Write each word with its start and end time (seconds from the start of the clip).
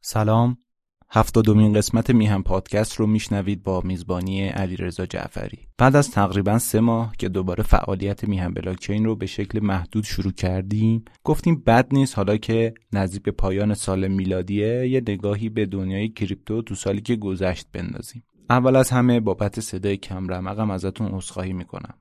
سلام. 0.00 0.58
هفتادمین 1.10 1.72
قسمت 1.72 2.10
میهم 2.10 2.42
پادکست 2.42 2.94
رو 2.94 3.06
میشنوید 3.06 3.62
با 3.62 3.80
میزبانی 3.80 4.48
علیرضا 4.48 5.06
جعفری. 5.06 5.68
بعد 5.78 5.96
از 5.96 6.10
تقریبا 6.10 6.58
سه 6.58 6.80
ماه 6.80 7.16
که 7.18 7.28
دوباره 7.28 7.62
فعالیت 7.62 8.24
میهم 8.24 8.54
بلاکچین 8.54 9.04
رو 9.04 9.16
به 9.16 9.26
شکل 9.26 9.60
محدود 9.60 10.04
شروع 10.04 10.32
کردیم 10.32 11.04
گفتیم 11.24 11.62
بد 11.66 11.88
نیست 11.92 12.16
حالا 12.16 12.36
که 12.36 12.74
نزدیک 12.92 13.22
به 13.22 13.30
پایان 13.30 13.74
سال 13.74 14.08
میلادیه 14.08 14.88
یه 14.88 15.00
نگاهی 15.08 15.48
به 15.48 15.66
دنیای 15.66 16.08
کریپتو 16.08 16.62
تو 16.62 16.74
سالی 16.74 17.00
که 17.00 17.16
گذشت 17.16 17.66
بندازیم. 17.72 18.24
اول 18.50 18.76
از 18.76 18.90
همه 18.90 19.20
بابت 19.20 19.60
صدای 19.60 19.96
کم 19.96 20.28
رمقم 20.28 20.70
ازتون 20.70 21.08
عذرخواهی 21.14 21.52
می‌کنم. 21.52 21.94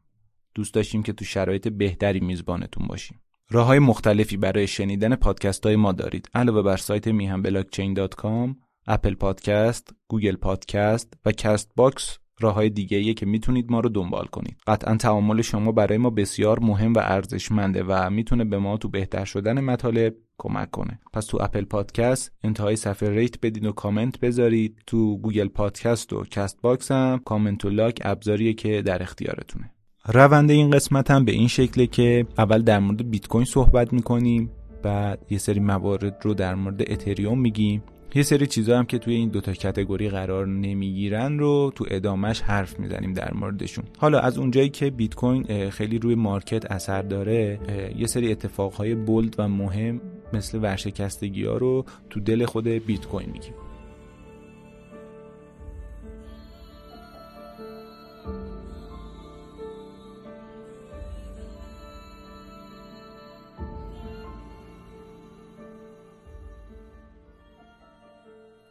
دوست 0.56 0.74
داشتیم 0.74 1.04
که 1.04 1.14
تو 1.14 1.26
شرایط 1.26 1.68
بهتری 1.68 2.20
میزبانتون 2.20 2.88
باشیم. 2.88 3.22
راه 3.50 3.68
های 3.68 3.80
مختلفی 3.80 4.38
برای 4.38 4.68
شنیدن 4.68 5.16
پادکست 5.16 5.66
های 5.66 5.76
ما 5.76 5.92
دارید 5.92 6.30
علاوه 6.34 6.62
بر 6.62 6.78
سایت 6.78 7.08
میهن 7.08 7.42
بلاکچین.com 7.42 8.56
Apple 8.88 9.16
Podcast، 9.16 9.94
Google 10.08 10.36
Podcast 10.36 11.14
و 11.26 11.32
Castbox 11.32 12.18
راه 12.40 12.54
های 12.54 12.70
دیگه 12.70 13.14
که 13.14 13.26
می‌تونید 13.26 13.72
ما 13.72 13.80
رو 13.80 13.90
دنبال 13.90 14.26
کنید. 14.26 14.58
قطعا 14.68 14.96
تعامل 14.96 15.42
شما 15.42 15.72
برای 15.72 15.98
ما 15.98 16.10
بسیار 16.10 16.60
مهم 16.60 16.94
و 16.94 17.00
ارزشمنده 17.00 17.84
و 17.88 18.10
می‌تونه 18.10 18.46
به 18.46 18.58
ما 18.58 18.78
تو 18.78 18.90
بهتر 18.90 19.26
شدن 19.26 19.60
مطالب 19.60 20.16
کمک 20.38 20.72
کنه. 20.72 21.00
پس 21.14 21.26
تو 21.26 21.38
Apple 21.42 21.66
Podcast 21.66 22.32
انتهای 22.44 22.76
صفحه 22.76 23.10
rate 23.10 23.40
بدین 23.42 23.66
و 23.66 23.72
کامنت 23.72 24.20
بذارید. 24.20 24.78
تو 24.88 25.18
Google 25.18 25.48
Podcast 25.48 26.14
و 26.14 26.24
Castbox 26.24 26.92
هم 26.92 27.22
کامنت 27.26 27.66
و 27.66 27.70
like 27.70 28.02
ابزاریه 28.02 28.54
که 28.54 28.82
در 28.82 29.04
اختیارتونه. 29.04 29.75
روند 30.08 30.52
این 30.52 30.70
قسمت 30.70 31.12
هم 31.12 31.26
به 31.26 31.32
این 31.32 31.48
شکله 31.48 31.88
که 31.88 32.26
اول 32.38 32.62
در 32.62 32.80
مورد 32.80 33.10
بیت 33.10 33.28
کوین 33.28 33.46
صحبت 33.46 33.94
می‌کنیم 33.94 34.50
بعد 34.84 35.20
یه 35.30 35.38
سری 35.38 35.60
موارد 35.60 36.18
رو 36.24 36.34
در 36.34 36.56
مورد 36.56 36.92
اتریوم 36.92 37.40
میگیم. 37.40 37.84
یه 38.16 38.24
سری 38.24 38.48
چیزا 38.48 38.78
هم 38.80 38.86
که 38.86 38.98
توی 38.98 39.16
این 39.16 39.30
دوتا 39.30 39.54
کتگوری 39.54 40.10
قرار 40.10 40.48
نمی‌گیرن 40.48 41.40
رو 41.40 41.72
تو 41.76 41.86
ادامش 41.92 42.42
حرف 42.42 42.80
می‌زنیم 42.80 43.14
در 43.14 43.34
موردشون. 43.34 43.86
حالا 43.98 44.20
از 44.20 44.38
اونجایی 44.38 44.70
که 44.70 44.90
بیت 44.90 45.16
کوین 45.16 45.70
خیلی 45.70 46.00
روی 46.00 46.16
مارکت 46.16 46.72
اثر 46.72 47.02
داره 47.02 47.60
یه 47.98 48.08
سری 48.08 48.32
اتفاقهای 48.32 48.96
بولد 48.96 49.36
و 49.38 49.48
مهم 49.48 50.02
مثل 50.34 50.60
ورشکستگی 50.62 51.46
ها 51.46 51.58
رو 51.58 51.86
تو 52.10 52.20
دل 52.20 52.46
خود 52.46 52.68
بیت 52.68 53.06
کوین 53.06 53.30
میگیم. 53.34 53.54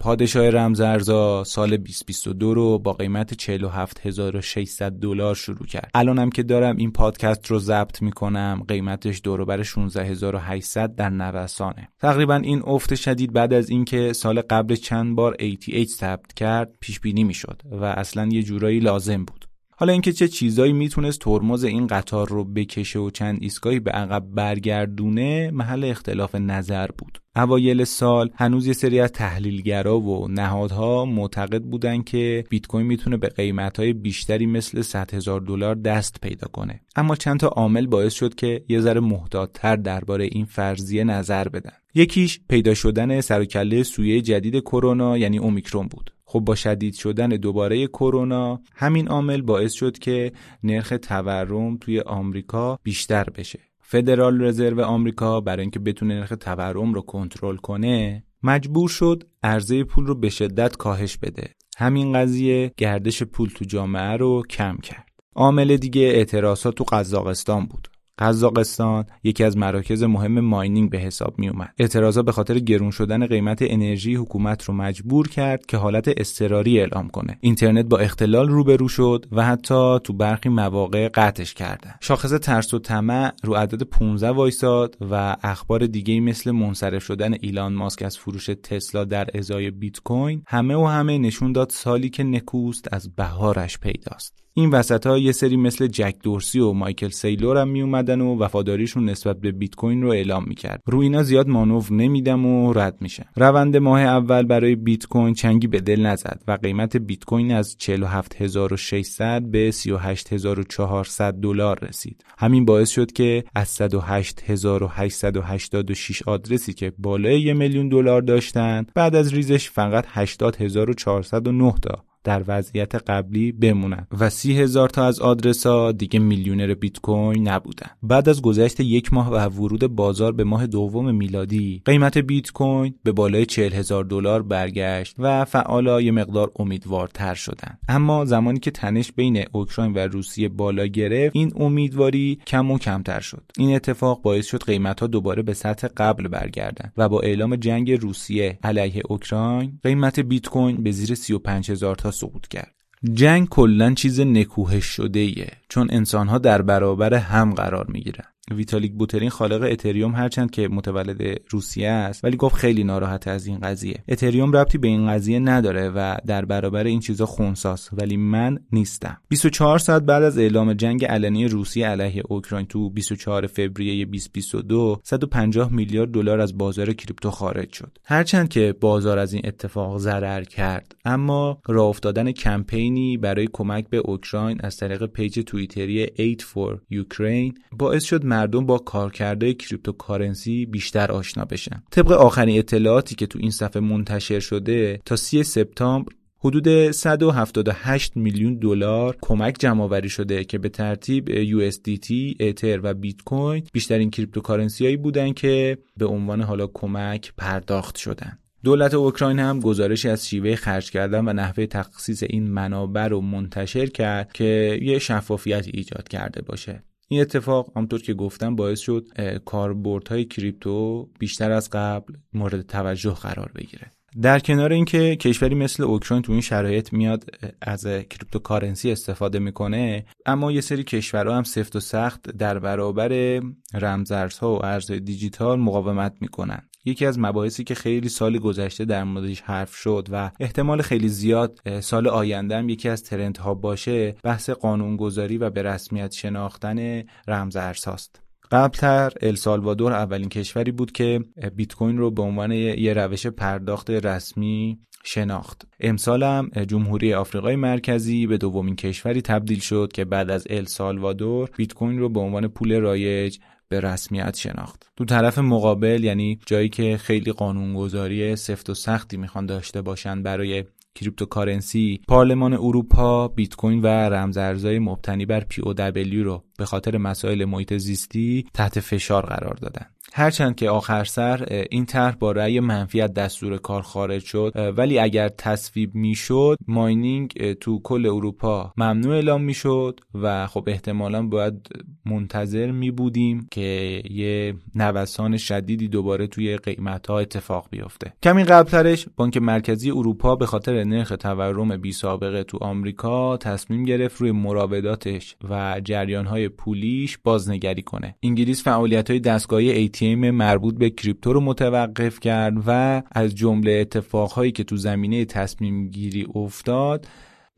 پادشاه 0.05 0.51
رمزارزا 0.51 1.45
سال 1.45 1.77
2022 1.77 2.55
رو 2.55 2.79
با 2.79 2.93
قیمت 2.93 3.35
47600 3.35 4.93
دلار 4.93 5.35
شروع 5.35 5.67
کرد. 5.67 5.91
الانم 5.95 6.31
که 6.31 6.43
دارم 6.43 6.77
این 6.77 6.93
پادکست 6.93 7.47
رو 7.47 7.59
ضبط 7.59 8.03
می‌کنم 8.03 8.65
قیمتش 8.69 9.21
دور 9.25 9.45
16800 9.45 10.95
در 10.95 11.11
نوسانه. 11.11 11.89
تقریبا 12.01 12.35
این 12.35 12.63
افت 12.65 12.95
شدید 12.95 13.33
بعد 13.33 13.53
از 13.53 13.71
اینکه 13.71 14.13
سال 14.13 14.41
قبل 14.41 14.75
چند 14.75 15.17
بار 15.17 15.37
ATH 15.41 15.89
ثبت 15.89 16.33
کرد 16.33 16.77
پیش 16.81 17.01
بینی 17.01 17.25
می‌شد 17.25 17.63
و 17.71 17.85
اصلا 17.85 18.29
یه 18.33 18.43
جورایی 18.43 18.81
لازم 18.81 19.25
بود. 19.25 19.44
حالا 19.77 19.93
اینکه 19.93 20.13
چه 20.13 20.29
چیزایی 20.29 20.73
می‌تونست 20.73 21.21
ترمز 21.21 21.65
این 21.65 21.87
قطار 21.87 22.29
رو 22.29 22.45
بکشه 22.45 22.99
و 22.99 23.11
چند 23.11 23.39
ایستگاهی 23.41 23.81
به 23.81 23.91
عقب 23.91 24.25
برگردونه 24.35 25.51
محل 25.51 25.85
اختلاف 25.85 26.35
نظر 26.35 26.87
بود. 26.99 27.19
اوایل 27.37 27.85
سال 27.85 28.31
هنوز 28.35 28.67
یه 28.67 28.73
سری 28.73 29.01
از 29.01 29.13
تحلیلگرا 29.13 30.01
و 30.01 30.29
نهادها 30.29 31.05
معتقد 31.05 31.63
بودن 31.63 32.03
که 32.03 32.45
بیت 32.51 32.67
کوین 32.67 32.87
می‌تونه 32.87 33.17
به 33.17 33.29
قیمتهای 33.29 33.93
بیشتری 33.93 34.47
مثل 34.47 34.83
100 34.83 35.15
هزار 35.15 35.41
دلار 35.41 35.75
دست 35.75 36.21
پیدا 36.23 36.49
کنه. 36.53 36.81
اما 36.97 37.17
چند 37.17 37.41
تا 37.41 37.49
عامل 37.49 37.87
باعث 37.87 38.15
شد 38.15 38.35
که 38.35 38.65
یه 38.69 38.81
ذره 38.81 39.01
محتاطتر 39.01 39.77
درباره 39.77 40.25
این 40.25 40.45
فرضیه 40.45 41.05
نظر 41.05 41.49
بدن. 41.49 41.73
یکیش 41.95 42.41
پیدا 42.49 42.75
شدن 42.75 43.21
سرکله 43.21 43.83
سویه 43.83 44.21
جدید 44.21 44.61
کرونا 44.61 45.19
یعنی 45.19 45.39
اومیکرون 45.39 45.89
بود. 45.89 46.14
خب 46.35 46.41
با 46.41 46.55
شدید 46.55 46.95
شدن 46.95 47.29
دوباره 47.29 47.87
کرونا 47.87 48.61
همین 48.75 49.09
عامل 49.09 49.43
باعث 49.43 49.73
شد 49.73 49.99
که 49.99 50.33
نرخ 50.63 50.93
تورم 51.03 51.77
توی 51.77 52.01
آمریکا 52.01 52.79
بیشتر 52.83 53.25
بشه. 53.25 53.59
فدرال 53.81 54.43
رزرو 54.43 54.83
آمریکا 54.83 55.41
برای 55.41 55.61
اینکه 55.61 55.79
بتونه 55.79 56.15
نرخ 56.15 56.33
تورم 56.41 56.95
رو 56.95 57.01
کنترل 57.01 57.57
کنه 57.57 58.25
مجبور 58.43 58.89
شد 58.89 59.25
عرضه 59.43 59.85
پول 59.85 60.07
رو 60.07 60.15
به 60.15 60.29
شدت 60.29 60.77
کاهش 60.77 61.17
بده. 61.17 61.51
همین 61.77 62.13
قضیه 62.13 62.73
گردش 62.77 63.23
پول 63.23 63.49
تو 63.49 63.65
جامعه 63.65 64.17
رو 64.17 64.43
کم 64.51 64.77
کرد. 64.77 65.09
عامل 65.35 65.77
دیگه 65.77 66.03
اعتراضات 66.03 66.75
تو 66.75 66.85
قزاقستان 66.85 67.67
بود. 67.67 67.89
قزاقستان 68.19 69.05
یکی 69.25 69.45
از 69.45 69.57
مراکز 69.57 70.03
مهم 70.03 70.41
ماینینگ 70.41 70.91
به 70.91 70.99
حساب 70.99 71.39
می 71.39 71.49
اومد. 71.49 71.73
اعتراضا 71.79 72.23
به 72.23 72.33
خاطر 72.33 72.59
گرون 72.59 72.91
شدن 72.91 73.27
قیمت 73.27 73.59
انرژی 73.63 74.15
حکومت 74.15 74.65
رو 74.65 74.75
مجبور 74.75 75.29
کرد 75.29 75.67
که 75.67 75.77
حالت 75.77 76.21
اضطراری 76.21 76.81
اعلام 76.81 77.09
کنه. 77.09 77.39
اینترنت 77.41 77.85
با 77.85 77.99
اختلال 77.99 78.49
روبرو 78.49 78.89
شد 78.89 79.27
و 79.33 79.45
حتی 79.45 79.99
تو 80.05 80.13
برخی 80.13 80.49
مواقع 80.49 81.09
قطعش 81.09 81.55
کرده. 81.55 81.95
شاخص 82.01 82.31
ترس 82.31 82.75
و 82.75 82.79
طمع 82.79 83.33
رو 83.43 83.55
عدد 83.55 83.83
15 83.83 84.31
وایساد 84.31 84.97
و 85.11 85.37
اخبار 85.43 85.87
دیگه 85.87 86.21
مثل 86.21 86.51
منصرف 86.51 87.05
شدن 87.05 87.35
ایلان 87.41 87.75
ماسک 87.75 88.03
از 88.03 88.19
فروش 88.19 88.47
تسلا 88.47 89.05
در 89.05 89.29
ازای 89.35 89.71
بیت 89.71 90.01
کوین 90.01 90.43
همه 90.47 90.77
و 90.77 90.85
همه 90.85 91.19
نشون 91.19 91.53
داد 91.53 91.71
سالی 91.71 92.11
که 92.11 92.23
نکوست 92.23 92.89
از 92.93 93.15
بهارش 93.17 93.79
پیداست. 93.79 94.45
این 94.57 94.71
وسط 94.71 95.07
ها 95.07 95.19
یه 95.19 95.33
سری 95.33 95.57
مثل 95.57 95.87
جک 95.87 96.15
دورسی 96.23 96.61
و 96.61 96.73
مایکل 96.73 97.09
سیلور 97.09 97.57
هم 97.57 97.69
می 97.69 97.83
اومدن 98.11 98.21
و 98.21 98.39
وفاداریشون 98.39 99.09
نسبت 99.09 99.41
به 99.41 99.53
بیت 99.53 99.75
کوین 99.75 100.03
رو 100.03 100.09
اعلام 100.09 100.45
می‌کرد. 100.47 100.83
رو 100.87 100.99
اینا 100.99 101.23
زیاد 101.23 101.49
مانور 101.49 101.85
نمیدم 101.91 102.47
و 102.47 102.73
رد 102.73 102.97
میشن 103.01 103.25
روند 103.37 103.77
ماه 103.77 104.01
اول 104.01 104.43
برای 104.43 104.77
بیت 104.77 105.07
کوین 105.07 105.35
چنگی 105.35 105.67
به 105.67 105.81
دل 105.81 106.07
نزد 106.07 106.43
و 106.49 106.59
قیمت 106.63 106.97
بیت 106.97 107.25
کوین 107.25 107.53
از 107.53 107.77
47600 107.79 109.43
به 109.43 109.71
38400 109.71 111.35
دلار 111.35 111.79
رسید. 111.83 112.25
همین 112.39 112.65
باعث 112.65 112.91
شد 112.91 113.13
که 113.13 113.45
از 113.55 113.81
108886 113.81 116.23
آدرسی 116.23 116.73
که 116.73 116.93
بالای 116.99 117.41
یه 117.41 117.55
میلیون 117.55 117.89
دلار 117.89 118.23
داشتن 118.23 118.87
بعد 118.95 119.15
از 119.15 119.35
ریزش 119.35 119.71
فقط 119.71 120.05
80409 120.09 121.75
تا. 121.83 122.14
در 122.25 122.45
وضعیت 122.49 122.95
قبلی 122.95 123.53
بمونن. 123.53 124.07
و 124.21 124.31
سی 124.31 124.59
هزار 124.59 124.89
تا 124.89 125.07
از 125.07 125.21
آدرس 125.21 125.67
ها 125.67 125.93
دیگه 125.93 126.21
میلیونر 126.21 126.75
بیت 126.75 126.99
کوین 126.99 127.49
نبودن. 127.49 127.91
بعد 128.03 128.29
از 128.29 128.43
گذشت 128.43 128.81
یک 128.81 129.13
ماه 129.13 129.31
و 129.31 129.49
ورود 129.49 129.87
بازار 129.87 130.33
به 130.33 130.45
ماه 130.45 130.67
دوم 130.67 131.15
میلادی 131.15 131.83
قیمت 131.85 132.19
بیت 132.19 132.53
کوین 132.53 132.95
به 133.03 133.13
بالای 133.13 133.47
چهل 133.47 133.73
هزار 133.73 134.05
دلار 134.05 134.43
برگشت 134.43 135.17
و 135.19 135.45
فعالا 135.45 136.01
یه 136.01 136.13
مقدار 136.13 136.51
امیدوارتر 136.57 137.35
شدن. 137.35 137.79
اما 137.89 138.25
زمانی 138.25 138.59
که 138.59 138.71
تنش 138.71 139.13
بین 139.13 139.45
اوکراین 139.53 139.93
و 139.93 139.99
روسیه 139.99 140.49
بالا 140.49 140.87
گرفت 140.87 141.37
این 141.37 141.53
امیدواری 141.57 142.39
کم 142.47 142.71
و 142.71 142.79
کمتر 142.79 143.21
شد. 143.21 143.43
این 143.59 143.75
اتفاق 143.75 144.23
باعث 144.23 144.47
شد 144.47 144.65
قیمت 144.65 145.01
ها 145.01 145.07
دوباره 145.07 145.43
به 145.43 145.55
سطح 145.55 145.89
قبل 145.97 146.29
برگردن 146.29 146.93
و 146.97 147.09
با 147.09 147.21
اعلام 147.21 147.57
جنگ 147.57 147.93
روسیه 147.93 148.59
علیه 148.63 149.03
اوکراین 149.09 149.79
قیمت 149.83 150.21
بیت 150.21 150.49
کوین 150.49 150.77
به 150.77 150.91
زیر 150.91 151.15
35 151.15 151.71
هزار 151.71 151.97
تا 151.97 152.11
سقوط 152.15 152.49
کرد. 152.49 152.75
جنگ 153.15 153.49
کلا 153.49 153.95
چیز 153.95 154.21
نکوهش 154.21 154.85
شده 154.85 155.21
ایه 155.21 155.53
چون 155.69 155.89
انسانها 155.91 156.39
در 156.39 156.63
برابر 156.63 157.15
هم 157.15 157.55
قرار 157.55 157.87
می‌گیرن. 157.87 158.34
ویتالیک 158.51 158.93
بوترین 158.93 159.31
خالق 159.31 159.63
اتریوم 159.71 160.15
هرچند 160.15 160.51
که 160.51 160.69
متولد 160.69 161.41
روسیه 161.51 161.89
است 161.91 162.25
ولی 162.25 162.37
گفت 162.37 162.55
خیلی 162.57 162.85
ناراحت 162.85 163.29
از 163.29 163.47
این 163.47 163.59
قضیه. 163.59 164.05
اتریوم 164.09 164.53
ربطی 164.53 164.79
به 164.79 164.89
این 164.89 165.09
قضیه 165.09 165.39
نداره 165.39 165.91
و 165.91 166.17
در 166.27 166.45
برابر 166.45 166.85
این 166.85 167.01
چیزا 167.01 167.27
خونساس 167.27 167.91
ولی 167.93 168.17
من 168.17 168.59
نیستم. 168.73 169.17
24 169.29 169.79
ساعت 169.79 170.03
بعد 170.03 170.23
از 170.23 170.39
اعلام 170.39 170.73
جنگ 170.73 171.05
علنی 171.05 171.49
روسیه 171.49 171.87
علیه 171.87 172.23
اوکراین 172.29 172.67
تو 172.67 172.91
24 172.91 173.47
فوریه 173.47 174.05
2022 174.05 175.01
150 175.03 175.73
میلیارد 175.73 176.11
دلار 176.11 176.41
از 176.41 176.59
بازار 176.59 176.93
کریپتو 176.93 177.31
خارج 177.31 177.73
شد. 177.73 177.99
هرچند 178.05 178.49
که 178.49 178.75
بازار 178.81 179.19
از 179.19 179.33
این 179.33 179.43
اتفاق 179.45 179.99
ضرر 179.99 180.45
کرد 180.45 180.97
اما 181.05 181.59
راه 181.67 181.87
افتادن 181.87 182.33
کمپینی 182.33 183.17
برای 183.17 183.49
کمک 183.53 183.89
به 183.89 183.97
اوکراین 183.97 184.61
از 184.63 184.77
طریق 184.77 185.07
پیج 185.07 185.41
توییتری 185.41 186.03
8 186.03 186.41
for 186.43 186.79
Ukraine 186.93 187.55
باعث 187.73 188.05
شد 188.05 188.25
مردم 188.35 188.67
با 188.67 188.79
کارکرد 188.79 189.55
cryptocurrency 189.55 190.67
بیشتر 190.67 191.13
آشنا 191.13 191.45
بشن 191.45 191.83
طبق 191.91 192.13
آخرین 192.13 192.59
اطلاعاتی 192.59 193.15
که 193.15 193.27
تو 193.27 193.39
این 193.39 193.51
صفحه 193.51 193.83
منتشر 193.83 194.41
شده 194.41 195.01
تا 195.05 195.17
3 195.17 195.43
سپتامبر 195.43 196.13
حدود 196.45 196.91
178 196.91 198.17
میلیون 198.17 198.55
دلار 198.55 199.17
کمک 199.21 199.57
جمع 199.59 199.83
آوری 199.83 200.09
شده 200.09 200.45
که 200.45 200.59
به 200.59 200.69
ترتیب 200.69 201.29
USDT، 201.45 202.37
اتر 202.41 202.81
و 202.83 202.95
بیت 202.95 203.23
کوین 203.23 203.67
بیشترین 203.73 204.11
cryptocurrency 204.11 204.97
بودن 204.97 205.33
که 205.33 205.79
به 205.97 206.07
عنوان 206.07 206.43
حالا 206.43 206.67
کمک 206.67 207.33
پرداخت 207.37 207.97
شدن. 207.97 208.39
دولت 208.65 208.95
اوکراین 208.95 209.39
هم 209.39 209.61
گزارشی 209.61 210.09
از 210.09 210.29
شیوه 210.29 210.55
خرج 210.55 210.91
کردن 210.91 211.29
و 211.29 211.33
نحوه 211.33 211.67
تخصیص 211.67 212.23
این 212.23 212.51
منابع 212.51 213.07
رو 213.07 213.21
منتشر 213.21 213.87
کرد 213.87 214.33
که 214.33 214.79
یه 214.83 214.99
شفافیت 214.99 215.69
ایجاد 215.73 216.09
کرده 216.09 216.43
باشه 216.43 216.83
این 217.09 217.21
اتفاق 217.21 217.73
همطور 217.77 218.03
که 218.03 218.15
گفتم 218.15 218.57
باعث 218.57 218.81
شد 218.81 219.07
کاربردهای 219.45 220.25
crypto 220.25 221.09
بیشتر 221.19 221.51
از 221.51 221.71
قبل 221.71 222.15
مورد 222.33 222.63
توجه 222.63 223.15
قرار 223.15 223.53
بگیره. 223.55 223.91
در 224.23 224.39
کنار 224.39 224.73
اینکه 224.73 225.17
کشوری 225.17 225.55
مثل 225.55 225.83
اوکراین 225.83 226.23
تو 226.23 226.33
این 226.33 226.41
شرایط 226.41 226.93
میاد 226.93 227.25
از 227.63 227.85
cryptocurrency 227.85 228.93
استفاده 228.93 229.39
می‌کنه 229.39 230.07
اما 230.27 230.53
یه 230.53 230.61
سری 230.61 230.85
کشورها 230.85 231.37
هم 231.37 231.43
سفت 231.43 231.77
و 231.77 231.81
سخت 231.81 232.23
در 232.23 232.59
برابر 232.59 233.41
رمزارزها 233.75 234.55
و 234.55 234.65
ارزهای 234.65 235.01
دیجیتال 235.01 235.61
مقاومت 235.61 236.17
می‌کنن. 236.21 236.69
یکی 236.85 237.07
از 237.07 237.19
مباحثی 237.19 237.65
که 237.65 237.75
خیلی 237.75 238.09
سال 238.09 238.39
گذشته 238.39 238.85
در 238.85 239.05
موردش 239.05 239.41
حرف 239.41 239.75
شد 239.75 240.09
و 240.13 240.31
احتمال 240.41 240.83
خیلی 240.83 241.09
زیاد 241.09 241.81
سال 241.81 242.09
آینده 242.09 242.57
هم 242.57 242.69
یکی 242.69 242.89
از 242.89 243.03
ترندها 243.03 243.55
باشه 243.55 244.13
بحث 244.23 244.51
قانونگذاری 244.51 245.39
و 245.39 245.51
به 245.51 245.63
رسمیت 245.63 246.13
شناختن 246.13 247.03
رمز 247.29 247.57
ارزهاست. 247.57 248.21
قبلتر 248.51 249.13
السالوادور 249.23 249.93
اولین 249.93 250.29
کشوری 250.29 250.73
بود 250.73 250.93
که 250.93 251.21
بیت 251.57 251.75
کوین 251.75 251.99
رو 251.99 252.11
به 252.11 252.23
عنوان 252.23 252.53
یه 252.53 252.93
روش 252.93 253.27
پرداخت 253.27 253.91
رسمی 253.91 254.79
شناخت. 255.05 255.67
امسال 255.81 256.23
هم 256.23 256.51
جمهوری 256.69 257.15
آفریقای 257.15 257.57
مرکزی 257.57 258.27
به 258.27 258.39
دومین 258.39 258.77
کشوری 258.77 259.23
تبدیل 259.23 259.61
شد 259.61 259.91
که 259.95 260.05
بعد 260.05 260.31
از 260.31 260.47
السالوادور 260.51 261.51
بیت 261.57 261.73
کوین 261.73 261.99
رو 261.99 262.09
به 262.09 262.21
عنوان 262.21 262.49
پول 262.49 262.81
رایج 262.81 263.39
به 263.69 263.81
رسمیت 263.81 264.37
شناخت. 264.37 264.91
تو 264.97 265.05
طرف 265.05 265.39
مقابل 265.39 266.05
یعنی 266.05 266.39
جایی 266.47 266.69
که 266.69 266.97
خیلی 266.97 267.33
قانونگذاری 267.33 268.37
سفت 268.37 268.71
و 268.71 268.75
سختی 268.75 269.17
می‌خوان 269.17 269.47
داشته 269.47 269.83
باشن 269.83 270.23
برای 270.23 270.65
cryptocurrency 270.95 272.01
پارلمان 272.09 272.53
اروپا 272.53 273.29
بیت 273.29 273.55
کوین 273.55 273.83
و 273.83 273.87
رمزارزهای 273.87 274.79
مبتنی 274.79 275.27
بر 275.27 275.41
POW 275.41 276.25
رو 276.25 276.45
به 276.59 276.65
خاطر 276.65 276.99
مسائل 276.99 277.45
محیط 277.45 277.75
زیستی 277.75 278.45
تحت 278.55 278.81
فشار 278.81 279.27
قرار 279.27 279.55
دادن. 279.55 279.87
هرچند 280.17 280.57
که 280.57 280.71
آخر 280.71 281.05
سر 281.05 281.67
این 281.71 281.87
طرح 281.87 282.15
با 282.15 282.33
رأی 282.33 282.61
منفی 282.61 283.01
از 283.01 283.15
دستور 283.15 283.57
کار 283.57 283.83
خارج 283.83 284.23
شد 284.23 284.53
ولی 284.77 284.99
اگر 284.99 285.29
تصویب 285.29 285.95
می‌شد 285.95 286.57
mining 286.67 287.53
تو 287.53 287.81
کل 287.83 288.07
اروپا 288.07 288.73
ممنوع 288.77 289.15
اعلام 289.15 289.43
می‌شد 289.43 290.01
و 290.15 290.47
خب 290.47 290.65
احتمالا 290.67 291.23
باید 291.23 291.69
منتظر 292.07 292.71
می 292.71 292.91
بودیم 292.91 293.47
که 293.51 294.03
یه 294.11 294.55
نوسان 294.75 295.37
شدیدی 295.37 295.89
دوباره 295.89 296.27
توی 296.27 296.57
قیمت 296.57 297.07
ها 297.07 297.19
اتفاق 297.19 297.67
بیفته. 297.71 298.13
کمی 298.23 298.45
قبلترش 298.45 299.07
بانک 299.17 299.37
مرکزی 299.37 299.91
اروپا 299.91 300.37
به 300.37 300.47
خاطر 300.47 300.85
نرخ 300.85 301.13
تورم 301.21 301.77
بی 301.77 301.93
سابقه 301.93 302.45
تو 302.45 302.59
آمریکا 302.61 303.37
تصمیم 303.37 303.85
گرفت 303.85 304.21
روی 304.21 304.33
مراوداتش 304.33 305.37
و 305.51 305.81
جریان 305.85 306.27
های 306.27 306.49
پولیش 306.49 307.19
بازنگری 307.19 307.83
کنه. 307.83 308.17
انگلیس 308.23 308.65
فعالیت 308.65 309.11
های 309.11 309.21
دستگاهی 309.21 309.71
ATM 310.05 310.25
مربوط 310.31 310.75
به 310.75 310.91
کریپتو 310.91 311.33
رو 311.33 311.41
متوقف 311.41 312.21
کرد 312.21 312.55
و 312.67 313.03
از 313.13 313.35
جمله 313.35 313.73
اتفاقهایی 313.73 314.53
که 314.53 314.65
تو 314.65 314.77
زمینه 314.77 315.25
تصمیم 315.25 315.89
گیری 315.89 316.27
افتاد 316.35 317.09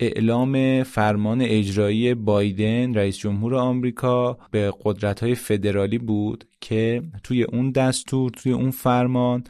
اعلام 0.00 0.82
فرمان 0.82 1.40
اجرایی 1.40 2.14
بایدن 2.14 2.94
رئیس 2.94 3.18
جمهور 3.18 3.54
آمریکا 3.54 4.38
به 4.50 4.72
قدرت 4.84 5.20
های 5.20 5.34
فدرالی 5.34 5.98
بود 5.98 6.44
که 6.60 7.02
توی 7.22 7.42
اون 7.42 7.70
دستور 7.70 8.30
توی 8.30 8.52
اون 8.52 8.70
فرمان 8.70 9.44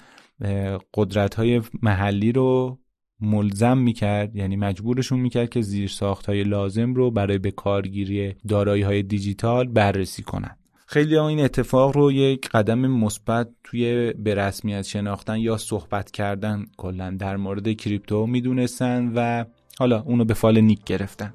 قدرت 0.94 1.34
های 1.34 1.62
محلی 1.82 2.32
رو 2.32 2.78
ملزم 3.20 3.78
می‌کرد 3.78 4.36
یعنی 4.36 4.56
مجبورشون 4.56 5.20
می‌کرد 5.20 5.48
که 5.48 5.60
زیر 5.60 5.88
ساخت 5.88 6.26
های 6.26 6.44
لازم 6.44 6.94
رو 6.94 7.10
برای 7.10 7.38
به 7.38 7.50
کارگیری 7.50 8.34
دارایی 8.48 8.82
های 8.82 9.02
دیجیتال 9.02 9.68
بررسی 9.68 10.22
کنند. 10.22 10.65
خیلی 10.88 11.16
ها 11.16 11.28
این 11.28 11.40
اتفاق 11.40 11.96
رو 11.96 12.12
یک 12.12 12.48
قدم 12.48 12.78
مثبت 12.78 13.48
توی 13.64 14.12
به 14.12 14.34
رسمیت 14.34 14.82
شناختن 14.82 15.38
یا 15.38 15.56
صحبت 15.56 16.10
کردن 16.10 16.64
کلا 16.76 17.16
در 17.18 17.36
مورد 17.36 17.72
کریپتو 17.72 18.26
می‌دونستن 18.26 19.12
و 19.14 19.44
حالا 19.78 20.02
اونو 20.02 20.24
به 20.24 20.34
فال 20.34 20.60
نیک 20.60 20.84
گرفتن. 20.84 21.34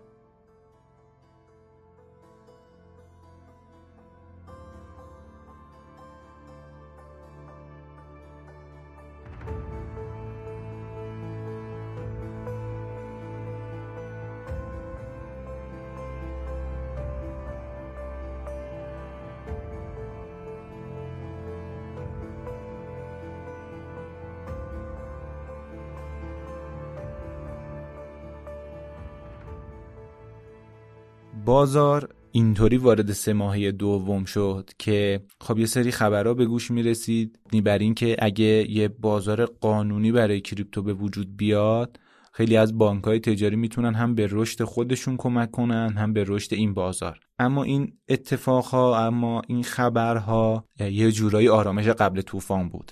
بازار 31.52 32.10
اینطوری 32.32 32.78
وارد 32.78 33.12
سه 33.12 33.34
ماهی 33.34 33.72
دوم 33.72 34.26
شد 34.26 34.70
که 34.80 35.24
خب 35.42 35.58
یه 35.58 35.66
سری 35.66 35.92
خبرها 35.92 36.34
به 36.34 36.46
گوش 36.46 36.72
می‌رسید 36.72 37.40
بر 37.64 37.78
این 37.78 37.94
که 37.94 38.16
اگه 38.20 38.72
یه 38.72 38.88
بازار 38.88 39.46
قانونی 39.46 40.12
برای 40.12 40.42
کریپتو 40.42 40.84
به 40.84 40.94
وجود 40.94 41.38
بیاد 41.38 42.00
خیلی 42.34 42.58
از 42.58 42.78
بانک 42.78 43.04
های 43.04 43.20
تجاری 43.20 43.56
می‌تونن 43.56 43.94
هم 43.94 44.16
به 44.16 44.28
رشد 44.32 44.64
خودشون 44.64 45.18
کمک 45.18 45.52
کنن 45.52 45.94
هم 45.98 46.14
به 46.14 46.24
رشد 46.28 46.54
این 46.54 46.74
بازار. 46.74 47.20
اما 47.40 47.64
این 47.64 47.94
اتفاقها 48.10 49.06
اما 49.06 49.42
این 49.48 49.64
خبرها 49.64 50.66
یه 50.80 51.12
جورایی 51.12 51.50
آرامش 51.50 51.88
قبل 51.88 52.22
طوفان 52.22 52.70
بود. 52.70 52.92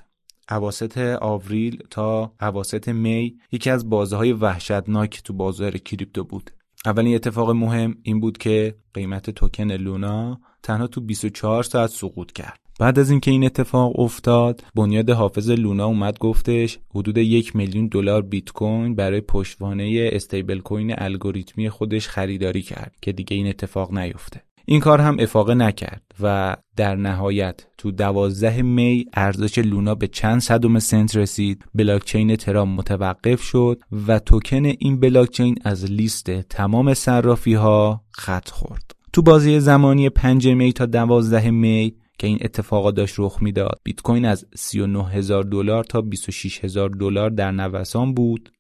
اواسط 0.52 0.98
آوریل 1.22 1.84
تا 1.90 2.34
اواسط 2.42 2.90
می 2.90 3.38
یکی 3.52 3.70
از 3.70 3.90
بازه 3.90 4.16
های 4.16 4.34
وحشتناک 4.34 5.22
تو 5.24 5.34
بازار 5.34 5.78
کریپتو 5.78 6.24
بود. 6.24 6.52
اولین 6.86 7.16
اتفاق 7.16 7.50
مهم 7.50 7.98
این 8.04 8.20
بود 8.20 8.38
که 8.38 8.76
قیمت 8.94 9.30
توکن 9.30 9.72
لونا 9.72 10.40
تنها 10.64 10.88
تو 10.88 11.02
24 11.02 11.64
ساعت 11.64 11.90
سقوط 11.90 12.32
کرد. 12.32 12.60
بعد 12.80 13.00
از 13.00 13.10
اینکه 13.10 13.32
این 13.32 13.46
اتفاق 13.46 14.00
افتاد 14.00 14.64
بنیاد 14.76 15.10
حافظ 15.10 15.50
لونا 15.50 15.86
اومد 15.86 16.20
گفتش 16.20 16.80
حدود 16.96 17.18
یک 17.18 17.56
میلیون 17.56 17.88
دلار 17.88 18.22
بیت 18.22 18.52
کوین 18.52 18.96
برای 18.96 19.22
پشتوانه 19.22 20.10
استیبل 20.14 20.60
کوین 20.60 20.94
الگوریتمی 20.98 21.70
خودش 21.70 22.08
خریداری 22.08 22.62
کرد 22.62 22.96
که 23.02 23.12
دیگه 23.12 23.38
این 23.38 23.48
اتفاق 23.48 23.94
نیفته. 23.94 24.44
این 24.72 24.80
کار 24.80 25.02
هم 25.02 25.18
افاقه 25.20 25.54
نکرد 25.54 26.02
و 26.22 26.56
در 26.76 26.96
نهایت 26.96 27.68
تو 27.78 27.92
دوازده 27.92 28.62
می 28.62 29.06
ارزش 29.14 29.58
لونا 29.58 29.96
به 29.96 30.08
چند 30.08 30.42
صدم 30.42 30.80
سنت 30.80 31.16
رسید. 31.16 31.66
بلاکچین 31.76 32.36
ترام 32.36 32.70
متوقف 32.70 33.42
شد 33.42 33.80
و 34.08 34.20
توکن 34.20 34.66
این 34.66 35.00
بلاکچین 35.00 35.56
از 35.64 35.92
لیست 35.92 36.32
تمام 36.32 36.94
صرافی 36.94 37.54
ها 37.54 38.04
خط 38.12 38.50
خورد. 38.50 38.92
تو 39.14 39.22
بازی 39.22 39.60
زمانی 39.60 40.10
5 40.10 40.48
می 40.48 40.74
تا 40.74 40.86
12 40.86 41.52
می 41.52 41.96
که 42.20 42.28
این 42.28 42.38
اتفاقا 42.42 42.92
داشت 42.92 43.16
رخ 43.18 43.38
می‌داد. 43.42 43.80
بیت 43.84 44.02
کوین 44.02 44.26
از 44.26 44.46
39 44.56 45.10
هزار 45.10 45.44
دلار 45.44 45.84
تا 45.84 46.02
26 46.02 46.64
هزار 46.64 46.90
دلار 46.90 47.30
در 47.30 47.52
نوسان 47.52 48.14
بود 48.14 48.52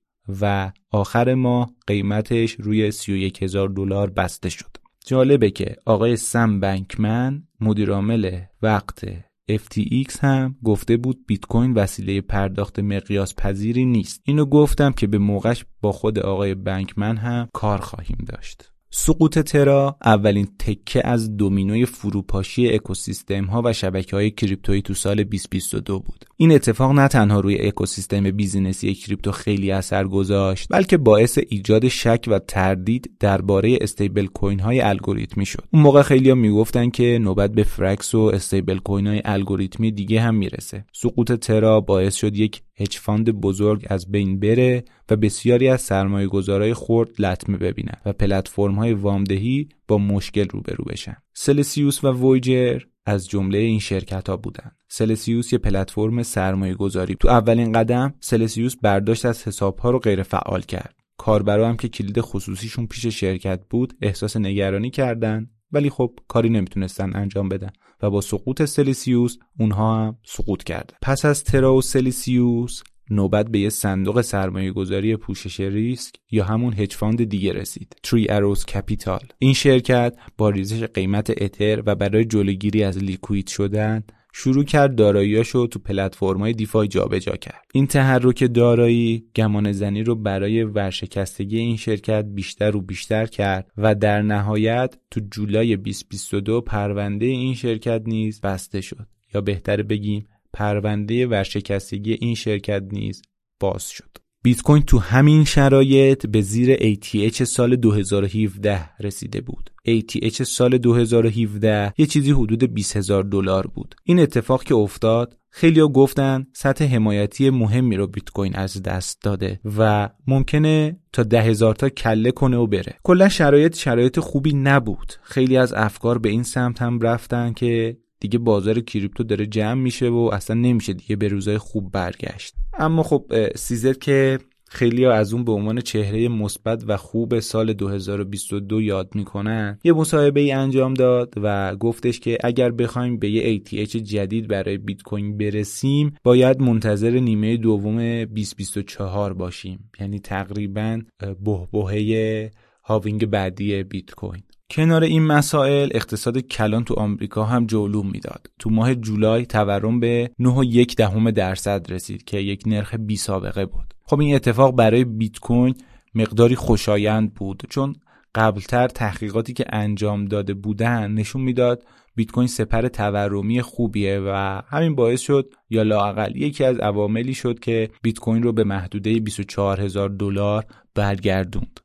و 0.41 0.71
آخر 0.91 1.33
ماه 1.33 1.69
قیمتش 1.87 2.51
روی 2.51 2.91
31 2.91 3.43
هزار 3.43 3.69
دلار 3.69 4.09
بسته 4.09 4.49
شد. 4.49 4.78
جالبه 5.05 5.51
که 5.51 5.75
آقای 5.85 6.15
سم 6.15 6.59
بنکمن 6.59 7.43
مدیرعامل 7.61 8.41
وقت 8.61 9.05
FTX 9.51 10.19
هم 10.19 10.55
گفته 10.63 10.97
بود 10.97 11.25
بیت 11.27 11.45
کوین 11.45 11.73
وسیله 11.73 12.21
پرداخت 12.21 12.79
مقیاس 12.79 13.35
پذیری 13.35 13.85
نیست. 13.85 14.21
اینو 14.25 14.45
گفتم 14.45 14.91
که 14.91 15.07
به 15.07 15.17
موقعش 15.17 15.65
با 15.81 15.91
خود 15.91 16.19
آقای 16.19 16.55
بنکمن 16.55 17.17
هم 17.17 17.49
کار 17.53 17.77
خواهیم 17.77 18.17
داشت. 18.27 18.71
سقوط 18.91 19.39
ترا 19.39 19.97
اولین 20.05 20.47
تکه 20.59 21.07
از 21.07 21.37
دومینوی 21.37 21.85
فروپاشی 21.85 22.73
اکوسیستم 22.73 23.45
ها 23.45 23.61
و 23.65 23.73
شبکه 23.73 24.15
های 24.15 24.31
کریپتویی 24.31 24.81
تو 24.81 24.93
سال 24.93 25.23
2022 25.23 25.99
بود. 25.99 26.25
این 26.37 26.51
اتفاق 26.51 26.91
نه 26.91 27.07
تنها 27.07 27.39
روی 27.39 27.67
اکوسیستم 27.67 28.31
business 28.31 28.93
ی 28.93 28.99
crypto 28.99 29.31
خیلی 29.31 29.71
اثر 29.71 30.07
گذاشت 30.07 30.67
بلکه 30.69 30.97
باعث 30.97 31.39
ایجاد 31.49 31.87
شک 31.87 32.25
و 32.27 32.39
تردید 32.39 33.11
درباره 33.19 33.77
stablecoin 33.81 34.59
های 34.59 34.81
الگوریتمی 34.81 35.45
شد. 35.45 35.63
اون 35.73 35.83
موقع 35.83 36.01
خیلی 36.01 36.29
ها 36.29 36.35
می‌گفتن 36.35 36.89
که 36.89 37.19
نوبت 37.21 37.51
به 37.51 37.63
Frax 37.63 38.15
و 38.15 38.19
stablecoin 38.19 39.07
های 39.07 39.21
الگوریتمی 39.25 39.91
دیگه 39.91 40.21
هم 40.21 40.35
می‌رسه. 40.35 40.85
سقوط 40.93 41.31
ترا 41.31 41.81
باعث 41.81 42.15
شد 42.15 42.35
یک 42.35 42.61
hedge 42.79 42.97
fund 42.97 43.29
بزرگ 43.29 43.85
از 43.89 44.11
بین 44.11 44.39
بره 44.39 44.83
و 45.09 45.15
بسیاری 45.15 45.67
از 45.67 45.81
سرمایه 45.81 46.27
گذارای 46.27 46.73
خرد 46.73 47.09
لطمه 47.21 47.57
ببینن 47.57 47.97
و 48.05 48.13
پلتفرم 48.13 48.75
های 48.75 48.93
وامدهی 48.93 49.69
با 49.87 49.97
مشکل 49.97 50.47
روبرو 50.49 50.83
بشن. 50.83 51.17
سلسیوس 51.33 52.03
و 52.03 52.07
وویجر 52.07 52.81
از 53.05 53.29
جمله 53.29 53.57
این 53.57 53.79
شرکت 53.79 54.29
ها 54.29 54.37
بودن. 54.37 54.71
سلسیوس 54.87 55.53
یه 55.53 55.59
پلتفرم 55.59 56.23
سرمایه 56.23 56.73
گذاری 56.73 57.15
تو 57.19 57.27
اولین 57.27 57.71
قدم 57.71 58.13
سلسیوس 58.19 58.75
برداشت 58.81 59.25
از 59.25 59.47
حساب 59.47 59.77
ها 59.77 59.91
رو 59.91 59.99
غیر 59.99 60.23
فعال 60.23 60.61
کرد. 60.61 60.95
کاربرا 61.17 61.69
هم 61.69 61.77
که 61.77 61.89
کلید 61.89 62.21
خصوصیشون 62.21 62.87
پیش 62.87 63.05
شرکت 63.05 63.59
بود 63.69 63.93
احساس 64.01 64.37
نگرانی 64.37 64.89
کردن 64.89 65.49
ولی 65.71 65.89
خب 65.89 66.19
کاری 66.27 66.49
نمی‌تونستن 66.49 67.15
انجام 67.15 67.49
بدن 67.49 67.69
و 68.01 68.09
با 68.09 68.21
سقوط 68.21 68.63
سلیسیوس 68.63 69.37
اونها 69.59 70.05
هم 70.05 70.17
سقوط 70.23 70.63
کردن. 70.63 70.95
پس 71.01 71.25
از 71.25 71.43
ترا 71.43 71.75
و 71.75 71.81
سلیسیوس 71.81 72.81
نوبت 73.09 73.47
به 73.49 73.59
یه 73.59 73.69
صندوق 73.69 74.21
سرمایه 74.21 74.71
گذاری 74.71 75.15
پوشش 75.15 75.59
ریسک 75.59 76.15
یا 76.31 76.45
همون 76.45 76.73
hedge 76.73 76.95
fund 76.95 77.23
دیگه 77.23 77.53
رسید 77.53 77.95
تری 78.03 78.29
اروز 78.29 78.65
کپیتال 78.65 79.27
این 79.39 79.53
شرکت 79.53 80.15
با 80.37 80.49
ریزش 80.49 80.83
قیمت 80.83 81.41
اتر 81.41 81.83
و 81.85 81.95
برای 81.95 82.25
جلوگیری 82.25 82.83
از 82.83 82.97
liquid 82.97 83.47
شدن 83.47 84.03
شروع 84.33 84.63
کرد 84.63 84.95
داراییاشو 84.95 85.67
تو 85.67 85.79
پلتفرم‌های 85.79 86.53
DeFi 86.53 86.87
جابجا 86.87 87.35
کرد. 87.35 87.65
این 87.73 87.87
تحرک 87.87 88.53
دارایی 88.53 89.25
گمان 89.35 89.71
زنی 89.71 90.03
رو 90.03 90.15
برای 90.15 90.63
ورشکستگی 90.63 91.57
این 91.57 91.77
شرکت 91.77 92.25
بیشتر 92.25 92.75
و 92.75 92.81
بیشتر 92.81 93.25
کرد 93.25 93.71
و 93.77 93.95
در 93.95 94.21
نهایت 94.21 94.95
تو 95.11 95.19
جولای 95.31 95.75
2022 95.75 96.61
پرونده 96.61 97.25
این 97.25 97.55
شرکت 97.55 98.01
نیز 98.05 98.41
بسته 98.41 98.81
شد. 98.81 99.07
یا 99.33 99.41
بهتر 99.41 99.81
بگیم 99.81 100.27
پرونده 100.53 101.27
ورشکستگی 101.27 102.13
این 102.13 102.35
شرکت 102.35 102.83
نیز 102.91 103.21
باز 103.59 103.89
شد. 103.89 104.28
بیت 104.43 104.61
کوین 104.61 104.83
تو 104.83 104.99
همین 104.99 105.43
شرایط 105.43 106.25
به 106.25 106.41
زیر 106.41 106.75
ATH 106.75 107.43
سال 107.43 107.75
2017 107.75 108.89
رسیده 108.99 109.41
بود. 109.41 109.71
ATH 109.87 110.43
سال 110.43 110.77
2017 110.77 111.93
یه 111.97 112.05
چیزی 112.05 112.31
حدود 112.31 112.73
20 112.73 112.97
هزار 112.97 113.23
دلار 113.23 113.67
بود. 113.67 113.95
این 114.03 114.19
اتفاق 114.19 114.63
که 114.63 114.75
افتاد 114.75 115.39
خیلی 115.49 115.81
گفتن 115.81 116.47
سطح 116.53 116.85
حمایتی 116.85 117.49
مهمی 117.49 117.95
رو 117.95 118.07
بیت 118.07 118.29
کوین 118.29 118.55
از 118.55 118.83
دست 118.83 119.21
داده 119.21 119.59
و 119.77 120.09
ممکنه 120.27 120.99
تا 121.13 121.23
ده 121.23 121.41
هزار 121.41 121.75
تا 121.75 121.89
کله 121.89 122.31
کنه 122.31 122.57
و 122.57 122.67
بره 122.67 122.97
کلا 123.03 123.29
شرایط 123.29 123.75
شرایط 123.75 124.19
خوبی 124.19 124.53
نبود 124.53 125.13
خیلی 125.21 125.57
از 125.57 125.73
افکار 125.73 126.17
به 126.17 126.29
این 126.29 126.43
سمت 126.43 126.81
هم 126.81 126.99
رفتن 126.99 127.53
که 127.53 127.97
دیگه 128.19 128.39
بازار 128.39 128.79
کریپتو 128.79 129.23
داره 129.23 129.45
جمع 129.45 129.81
میشه 129.81 130.09
و 130.09 130.29
اصلا 130.33 130.55
نمیشه 130.55 130.93
دیگه 130.93 131.15
به 131.15 131.27
روزای 131.27 131.57
خوب 131.57 131.91
برگشت. 131.91 132.55
اما 132.73 133.03
خب 133.03 133.31
سیزر 133.55 133.93
که 133.93 134.39
خیلی 134.71 135.05
ها 135.05 135.13
از 135.13 135.33
اون 135.33 135.43
به 135.43 135.51
عنوان 135.51 135.81
چهره 135.81 136.27
مثبت 136.27 136.83
و 136.87 136.97
خوب 136.97 137.39
سال 137.39 137.73
2022 137.73 138.81
یاد 138.81 139.15
می‌کنن 139.15 139.79
یه 139.83 139.93
مصاحبه 139.93 140.39
ای 140.39 140.51
انجام 140.51 140.93
داد 140.93 141.33
و 141.37 141.75
گفتش 141.75 142.19
که 142.19 142.37
اگر 142.43 142.71
بخوایم 142.71 143.17
به 143.17 143.29
یه 143.29 143.59
ATH 143.59 143.95
جدید 143.95 144.47
برای 144.47 144.77
بیت 144.77 145.01
کوین 145.01 145.37
برسیم 145.37 146.15
باید 146.23 146.61
منتظر 146.61 147.11
نیمه 147.11 147.57
دوم 147.57 148.25
2024 148.25 149.33
باشیم. 149.33 149.91
یعنی 149.99 150.19
تقریبا 150.19 151.01
بهبهه 151.19 152.51
هاوینگ 152.83 153.25
بعدی 153.25 153.83
بیت 153.83 154.11
کوین. 154.11 154.43
کنار 154.71 155.03
این 155.03 155.23
مسائل 155.23 155.89
اقتصاد 155.91 156.39
کلان 156.39 156.83
تو 156.83 156.93
آمریکا 156.93 157.43
هم 157.43 157.65
جلو 157.65 158.03
می‌داد. 158.03 158.47
تو 158.59 158.69
ماه 158.69 158.95
جولای 158.95 159.45
تورم 159.45 159.99
به 159.99 160.31
9.1 160.41 160.95
دهم 160.95 161.31
درصد 161.31 161.91
رسید 161.91 162.23
که 162.23 162.37
یک 162.37 162.63
نرخ 162.65 162.95
بی 162.95 163.17
سابقه 163.17 163.65
بود. 163.65 163.93
خب 164.05 164.19
این 164.19 164.35
اتفاق 164.35 164.75
برای 164.75 165.03
بیت 165.03 165.39
کوین 165.39 165.75
مقداری 166.15 166.55
خوشایند 166.55 167.33
بود 167.33 167.63
چون 167.69 167.95
قبلتر 168.35 168.87
تحقیقاتی 168.87 169.53
که 169.53 169.65
انجام 169.69 170.25
داده 170.25 170.53
بودن 170.53 171.11
نشون 171.11 171.41
می‌داد 171.41 171.83
بیت 172.15 172.31
کوین 172.31 172.47
سپر 172.47 172.87
تورمی 172.87 173.61
خوبیه 173.61 174.19
و 174.25 174.61
همین 174.67 174.95
باعث 174.95 175.21
شد 175.21 175.53
یا 175.69 175.83
لاقل 175.83 176.35
یکی 176.35 176.63
از 176.63 176.77
عواملی 176.77 177.33
شد 177.33 177.59
که 177.59 177.89
بیت 178.01 178.19
کوین 178.19 178.43
رو 178.43 178.53
به 178.53 178.63
محدوده 178.63 179.19
24 179.19 179.81
هزار 179.81 180.09
دلار 180.09 180.65
برگردوند. 180.95 181.79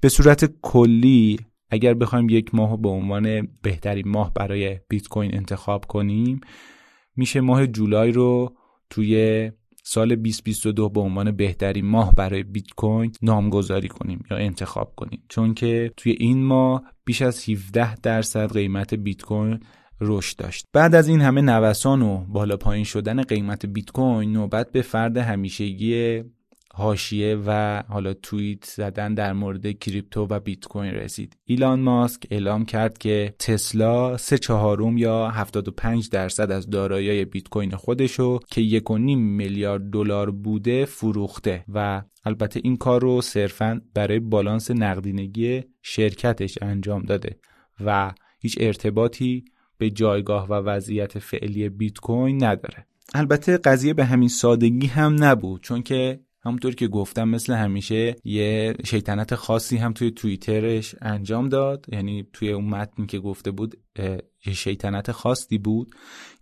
به 0.00 0.08
صورت 0.08 0.52
کلی 0.62 1.38
اگر 1.72 1.94
بخوایم 1.94 2.28
یک 2.28 2.54
ماه 2.54 2.80
به 2.80 2.88
عنوان 2.88 3.48
بهترین 3.62 4.08
ماه 4.08 4.32
برای 4.34 4.80
بیت 4.88 5.08
کوین 5.08 5.34
انتخاب 5.34 5.84
کنیم 5.84 6.40
میشه 7.16 7.40
ماه 7.40 7.66
جولای 7.66 8.12
رو 8.12 8.56
توی 8.90 9.50
سال 9.84 10.08
2022 10.08 10.88
به 10.88 11.00
عنوان 11.00 11.30
بهترین 11.30 11.86
ماه 11.86 12.14
برای 12.14 12.42
بیت 12.42 12.70
کوین 12.76 13.12
نامگذاری 13.22 13.88
کنیم 13.88 14.24
یا 14.30 14.36
انتخاب 14.36 14.92
کنیم. 14.96 15.22
چون 15.28 15.54
که 15.54 15.92
توی 15.96 16.16
این 16.20 16.44
ماه 16.44 16.82
بیش 17.04 17.22
از 17.22 17.48
17 17.48 17.94
درصد 17.94 18.52
قیمت 18.52 18.94
بیت 18.94 19.22
کوین 19.22 19.60
رشد 20.00 20.36
داشت. 20.36 20.66
بعد 20.72 20.94
از 20.94 21.08
این 21.08 21.20
همه 21.20 21.40
نوسان 21.40 22.02
و 22.02 22.24
بالا 22.28 22.56
پایین 22.56 22.84
شدن 22.84 23.22
قیمت 23.22 23.66
بیت 23.66 23.90
کوین 23.90 24.32
نوبت 24.32 24.72
به 24.72 24.82
فرد 24.82 25.16
همیشگی 25.16 26.22
هاشیه 26.74 27.36
و 27.46 27.82
حالا 27.88 28.14
توییت 28.14 28.64
زدن 28.64 29.14
در 29.14 29.32
مورد 29.32 29.78
کریپتو 29.78 30.26
و 30.30 30.40
بیت 30.40 30.64
کوین 30.64 30.94
رسید. 30.94 31.36
ایلان 31.44 31.80
ماسک 31.80 32.26
اعلام 32.30 32.64
کرد 32.64 32.98
که 32.98 33.34
تسلا 33.38 34.16
سه 34.16 34.38
چهارم 34.38 34.98
یا 34.98 35.28
75 35.28 36.10
درصد 36.10 36.50
از 36.50 36.70
دارایی 36.70 37.24
بیت 37.24 37.48
کوین 37.48 37.70
خودشو 37.70 38.38
که 38.50 38.60
یک 38.60 38.90
و 38.90 38.98
نیم 38.98 39.18
میلیارد 39.18 39.90
دلار 39.90 40.30
بوده 40.30 40.84
فروخته 40.84 41.64
و 41.74 42.02
البته 42.24 42.60
این 42.64 42.76
کار 42.76 43.00
رو 43.00 43.20
صرفا 43.20 43.80
برای 43.94 44.18
بالانس 44.18 44.70
نقدینگی 44.70 45.64
شرکتش 45.82 46.58
انجام 46.62 47.02
داده 47.02 47.36
و 47.84 48.12
هیچ 48.40 48.58
ارتباطی 48.60 49.44
به 49.78 49.90
جایگاه 49.90 50.48
و 50.48 50.54
وضعیت 50.54 51.18
فعلی 51.18 51.68
بیت 51.68 51.98
کوین 51.98 52.44
نداره. 52.44 52.86
البته 53.14 53.56
قضیه 53.56 53.94
به 53.94 54.04
همین 54.04 54.28
سادگی 54.28 54.86
هم 54.86 55.24
نبود 55.24 55.62
چون 55.62 55.82
که 55.82 56.20
همونطور 56.44 56.74
که 56.74 56.88
گفتم 56.88 57.28
مثل 57.28 57.52
همیشه 57.52 58.16
یه 58.24 58.74
شیطنت 58.84 59.34
خاصی 59.34 59.76
هم 59.76 59.92
توی 59.92 60.10
توییترش 60.10 60.94
انجام 61.00 61.48
داد. 61.48 61.86
یعنی 61.92 62.26
توی 62.32 62.52
اون 62.52 62.64
متنی 62.64 63.06
که 63.06 63.18
گفته 63.18 63.50
بود 63.50 63.76
یه 64.46 64.52
شیطنت 64.52 65.12
خاصی 65.12 65.58
بود 65.58 65.94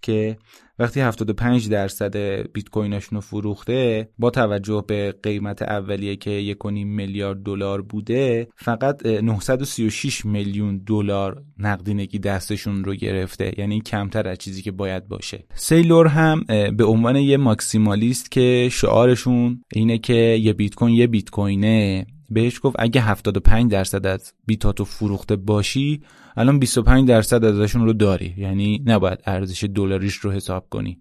که 0.03 0.39
وقتی 0.81 1.01
75 1.01 1.69
درصد 1.69 2.17
بیت 2.53 2.69
کویناشون 2.69 3.17
رو 3.17 3.21
فروخته 3.21 4.09
با 4.19 4.31
توجه 4.31 4.85
به 4.87 5.15
قیمت 5.23 5.63
اولیه 5.63 6.17
که 6.17 6.57
1.5 6.65 6.67
میلیارد 6.73 7.43
دلار 7.43 7.83
بوده 7.83 8.49
فقط 8.57 9.07
936 9.07 10.25
میلیون 10.25 10.79
دلار 10.87 11.43
نقدینگی 11.59 12.19
دستشون 12.19 12.85
رو 12.85 12.95
گرفته. 12.95 13.53
یعنی 13.59 13.81
کمتر 13.81 14.29
از 14.29 14.39
چیزی 14.39 14.63
که 14.63 14.73
باید 14.73 15.09
باشه. 15.09 15.45
سیلور 15.55 16.07
هم 16.07 16.45
به 16.77 16.85
عنوان 16.85 17.17
یه 17.17 17.37
ماکسیمالیست 17.37 18.31
که 18.31 18.69
شعارشون 18.73 19.65
اینه 19.73 19.99
که 19.99 20.15
یه 20.15 20.53
بیت 20.53 20.75
کوین 20.75 20.95
یه 20.95 21.07
بیت 21.07 21.31
کوینه 21.31 22.07
بهش 22.31 22.61
گفت 22.63 22.77
اگه 22.79 23.01
75 23.01 23.71
درصد 23.71 24.07
از 24.07 24.33
بیتاتو 24.47 24.85
فروخته 24.85 25.37
باشی 25.37 26.01
الان 26.37 26.59
25 26.59 27.09
درصد 27.09 27.45
ازشون 27.45 27.85
رو 27.85 27.93
داری. 27.93 28.35
یعنی 28.39 28.83
نباید 28.87 29.19
ارزش 29.27 29.65
دلاریش 29.65 30.15
رو 30.15 30.31
حساب 30.31 30.67
کنی. 30.71 30.99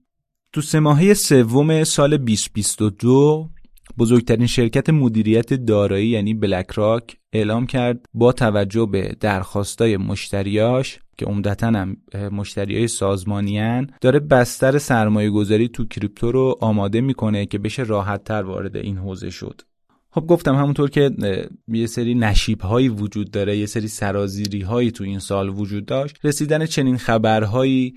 تو 0.53 0.61
سه 0.61 0.79
ماهه 0.79 1.13
سوم 1.13 1.83
سال 1.83 2.17
2022 2.17 3.49
بزرگترین 3.97 4.47
شرکت 4.47 4.89
مدیریت 4.89 5.53
دارایی 5.53 6.07
یعنی 6.07 6.33
بلک 6.33 6.71
راک 6.71 7.17
اعلام 7.33 7.65
کرد 7.65 8.05
با 8.13 8.31
توجه 8.31 8.85
به 8.85 9.15
درخواستای 9.19 9.97
مشتریاش 9.97 10.99
که 11.17 11.25
عمدتا 11.25 11.67
هم 11.67 11.97
مشتریای 12.31 12.87
سازمانیان 12.87 13.91
داره 14.01 14.19
بستر 14.19 14.77
سرمایه 14.77 15.29
گذاری 15.29 15.67
تو 15.67 15.85
کریپتو 15.85 16.31
رو 16.31 16.55
آماده 16.61 17.01
می‌کنه 17.01 17.45
که 17.45 17.57
بشه 17.57 17.83
راحت 17.83 18.23
تر 18.23 18.43
وارد 18.43 18.77
این 18.77 18.97
حوزه 18.97 19.29
شد. 19.29 19.61
خب 20.11 20.25
گفتم 20.27 20.55
همونطور 20.55 20.89
که 20.89 21.11
یه 21.67 21.87
سری 21.87 22.15
نشیب 22.15 22.61
هایی 22.61 22.89
وجود 22.89 23.31
داره 23.31 23.57
یه 23.57 23.65
سری 23.65 23.87
سرازیری 23.87 24.61
هایی 24.61 24.91
تو 24.91 25.03
این 25.03 25.19
سال 25.19 25.49
وجود 25.49 25.85
داشت. 25.85 26.19
رسیدن 26.23 26.65
چنین 26.65 26.97
خبرهایی 26.97 27.95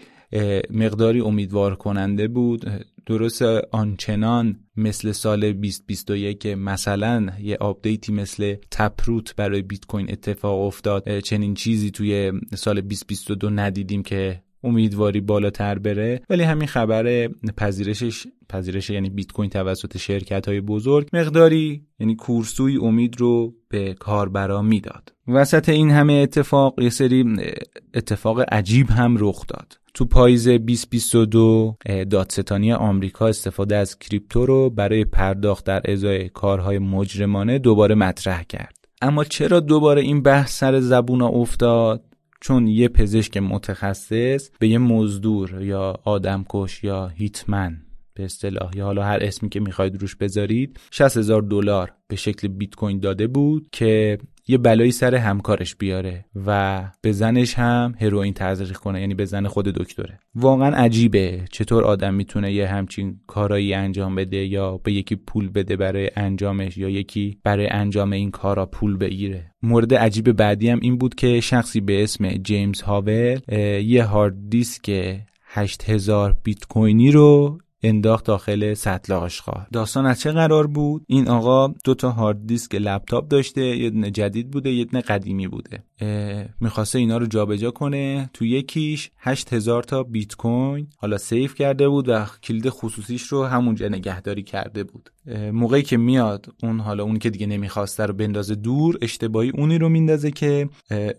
مقداری 0.70 1.20
امیدوار 1.20 1.74
کننده 1.74 2.28
بود 2.28 2.86
درست 3.06 3.42
آنچنان 3.70 4.60
مثل 4.76 5.12
سال 5.12 5.52
2021 5.52 6.40
که 6.40 6.54
مثلا 6.56 7.26
یه 7.42 7.56
آپدیتی 7.60 8.12
مثل 8.12 8.56
تپروت 8.70 9.36
برای 9.36 9.62
بیت 9.62 9.86
کوین 9.86 10.12
اتفاق 10.12 10.60
افتاد. 10.60 11.18
چنین 11.18 11.54
چیزی 11.54 11.90
توی 11.90 12.32
سال 12.54 12.80
2022 12.80 13.50
ندیدیم 13.50 14.02
که 14.02 14.42
امیدواری 14.64 15.20
بالاتر 15.20 15.78
بره. 15.78 16.20
ولی 16.30 16.42
همین 16.42 16.68
خبر 16.68 17.28
پذیرشش 17.56 18.26
پذیرش 18.48 18.90
یعنی 18.90 19.10
بیت 19.10 19.32
کوین 19.32 19.50
توسط 19.50 19.96
شرکت 19.96 20.48
های 20.48 20.60
بزرگ 20.60 21.08
مقداری 21.12 21.86
یعنی 22.00 22.16
کورسوی 22.16 22.76
امید 22.76 23.20
رو 23.20 23.54
به 23.68 23.94
کاربرا 23.94 24.62
می‌داد. 24.62 25.12
وسط 25.28 25.68
این 25.68 25.90
همه 25.90 26.12
اتفاق 26.12 26.80
یه 26.80 26.90
سری 26.90 27.36
اتفاق 27.94 28.40
عجیب 28.40 28.90
هم 28.90 29.16
رخ 29.18 29.46
داد. 29.46 29.78
تو 29.94 30.04
پاییز 30.04 30.48
2022 30.48 31.76
دادستانی 32.10 32.72
آمریکا 32.72 33.26
استفاده 33.26 33.76
از 33.76 33.98
کریپتو 33.98 34.46
رو 34.46 34.70
برای 34.70 35.04
پرداخت 35.04 35.64
در 35.64 35.90
ازای 35.90 36.28
کارهای 36.28 36.78
مجرمانه 36.78 37.58
دوباره 37.58 37.94
مطرح 37.94 38.42
کرد. 38.42 38.78
اما 39.02 39.24
چرا 39.24 39.60
دوباره 39.60 40.02
این 40.02 40.22
بحث 40.22 40.58
سر 40.58 40.80
زبون 40.80 41.22
افتاد؟ 41.22 42.04
چون 42.42 42.66
یه 42.66 42.88
پزشک 42.88 43.36
متخصص 43.36 44.50
به 44.58 44.68
یه 44.68 44.78
مزدور 44.78 45.62
یا 45.62 46.00
آدمکش 46.04 46.84
یا 46.84 47.08
هیتمن. 47.08 47.82
به 48.14 48.24
اصطلاح. 48.24 48.70
یا 48.76 48.84
حالا 48.84 49.04
هر 49.04 49.18
اسمی 49.22 49.48
که 49.48 49.60
می‌خواید 49.60 50.00
روش 50.00 50.16
بذارید 50.16 50.80
60 50.90 51.16
هزار 51.16 51.42
دلار 51.42 51.92
به 52.08 52.16
شکل 52.16 52.48
بیت 52.48 52.74
کوین 52.74 53.00
داده 53.00 53.26
بود 53.26 53.68
که 53.72 54.18
یه 54.48 54.58
بلایی 54.58 54.90
سر 54.90 55.14
همکارش 55.14 55.76
بیاره 55.76 56.24
و 56.46 56.82
به 57.00 57.12
زنش 57.12 57.54
هم 57.54 57.94
هروئین 58.00 58.34
تزریق 58.34 58.76
کنه 58.76 59.00
یعنی 59.00 59.14
به 59.14 59.24
زن 59.24 59.46
خود 59.46 59.64
دکتره. 59.64 60.18
واقعا 60.34 60.76
عجیبه. 60.76 61.44
چطور 61.50 61.84
آدم 61.84 62.14
می‌تونه 62.14 62.52
یه 62.52 62.68
همچین 62.68 63.20
کارایی 63.26 63.74
انجام 63.74 64.14
بده 64.14 64.46
یا 64.46 64.76
به 64.76 64.92
یکی 64.92 65.16
پول 65.16 65.48
بده 65.48 65.76
برای 65.76 66.10
انجامش 66.16 66.76
یا 66.76 66.88
یکی 66.88 67.38
برای 67.44 67.66
انجام 67.66 68.12
این 68.12 68.30
کارا 68.30 68.66
پول 68.66 68.96
بگیره. 68.96 69.52
مورد 69.62 69.94
عجیب 69.94 70.32
بعدی 70.32 70.68
هم 70.68 70.78
این 70.82 70.98
بود 70.98 71.14
که 71.14 71.40
شخصی 71.40 71.80
به 71.80 72.02
اسم 72.02 72.28
جیمز 72.28 72.80
هاول 72.80 73.38
یه 73.84 74.04
هارد 74.04 74.50
دیسک 74.50 75.16
8000 75.46 76.36
بیت 76.44 76.64
کوینی 76.64 77.10
رو 77.10 77.58
انداخت 77.82 78.24
داخل 78.24 78.74
سطل 78.74 79.12
آشغال. 79.12 79.66
داستان 79.72 80.06
از 80.06 80.20
چه 80.20 80.32
قرار 80.32 80.66
بود؟ 80.66 81.04
این 81.06 81.28
آقا 81.28 81.68
دو 81.84 81.94
تا 81.94 82.10
هارد 82.10 82.46
دیسک 82.46 82.74
لپتاپ 82.74 83.28
داشته 83.28 83.62
یه 83.62 83.90
دونه 83.90 84.10
جدید 84.10 84.50
بوده 84.50 84.72
یه 84.72 84.84
دونه 84.84 85.02
قدیمی 85.02 85.48
بوده. 85.48 85.84
می‌خواسته 86.60 86.98
اینا 86.98 87.16
رو 87.18 87.26
جابجا 87.26 87.70
کنه. 87.70 88.30
تو 88.34 88.44
یکیش 88.44 89.10
8000 89.18 89.82
تا 89.82 90.02
بیت 90.02 90.34
کوین 90.34 90.86
حالا 90.96 91.18
سیف 91.18 91.54
کرده 91.54 91.88
بود 91.88 92.08
و 92.08 92.26
کلید 92.42 92.68
خصوصیش 92.68 93.22
رو 93.22 93.44
همونجا 93.44 93.88
نگهداری 93.88 94.42
کرده 94.42 94.84
بود. 94.84 95.10
موقعی 95.52 95.82
که 95.82 95.96
میاد 95.96 96.46
اون 96.62 96.80
حالا 96.80 97.04
اون 97.04 97.18
که 97.18 97.30
دیگه 97.30 97.46
نمی‌خواسته 97.46 98.06
رو 98.06 98.14
بندازه 98.14 98.54
دور 98.54 98.98
اشتباهی 99.02 99.50
اونی 99.50 99.78
رو 99.78 99.88
میندازه 99.88 100.30
که 100.30 100.68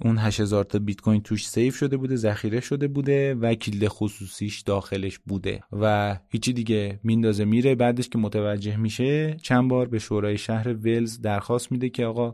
اون 0.02 0.18
8000 0.18 0.64
تا 0.64 0.80
بیت 0.80 1.02
کوین 1.02 1.22
توش 1.22 1.48
سیف 1.48 1.76
شده 1.76 1.98
بوده 1.98 2.16
ذخیره 2.16 2.60
شده 2.60 2.88
بوده 2.88 3.36
و 3.36 3.56
کلید 3.56 3.88
خصوصیش 3.88 4.62
داخلش 4.62 5.20
بوده 5.20 5.60
و 5.72 6.18
دیگه 6.54 7.00
میندازه 7.04 7.46
میره 7.46 7.76
بعدش 7.76 8.10
که 8.10 8.18
متوجه 8.18 8.78
میشه 8.78 9.38
چند 9.42 9.70
بار 9.70 9.88
به 9.88 10.00
شورای 10.00 10.38
شهر 10.38 10.74
ولز 10.74 11.22
درخواست 11.22 11.72
میده 11.72 11.90
که 11.90 12.06
آقا 12.06 12.34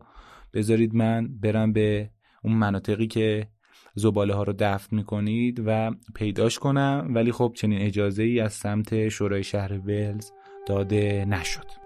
بذارید 0.54 0.96
من 0.96 1.28
برم 1.40 1.74
به 1.74 2.10
اون 2.44 2.54
مناطقی 2.54 3.08
که 3.08 3.48
زباله 3.96 4.34
ها 4.34 4.44
رو 4.44 4.54
دفن 4.60 4.96
می‌کنید 4.96 5.64
و 5.66 5.92
پیداش 6.16 6.60
کنم 6.60 7.08
ولی 7.10 7.32
خب 7.32 7.54
چنین 7.56 7.82
اجازه 7.82 8.24
ای 8.24 8.40
از 8.40 8.54
سمت 8.54 9.10
شورای 9.10 9.44
شهر 9.44 9.74
ولز 9.74 10.32
داده 10.68 11.26
نشد. 11.26 11.79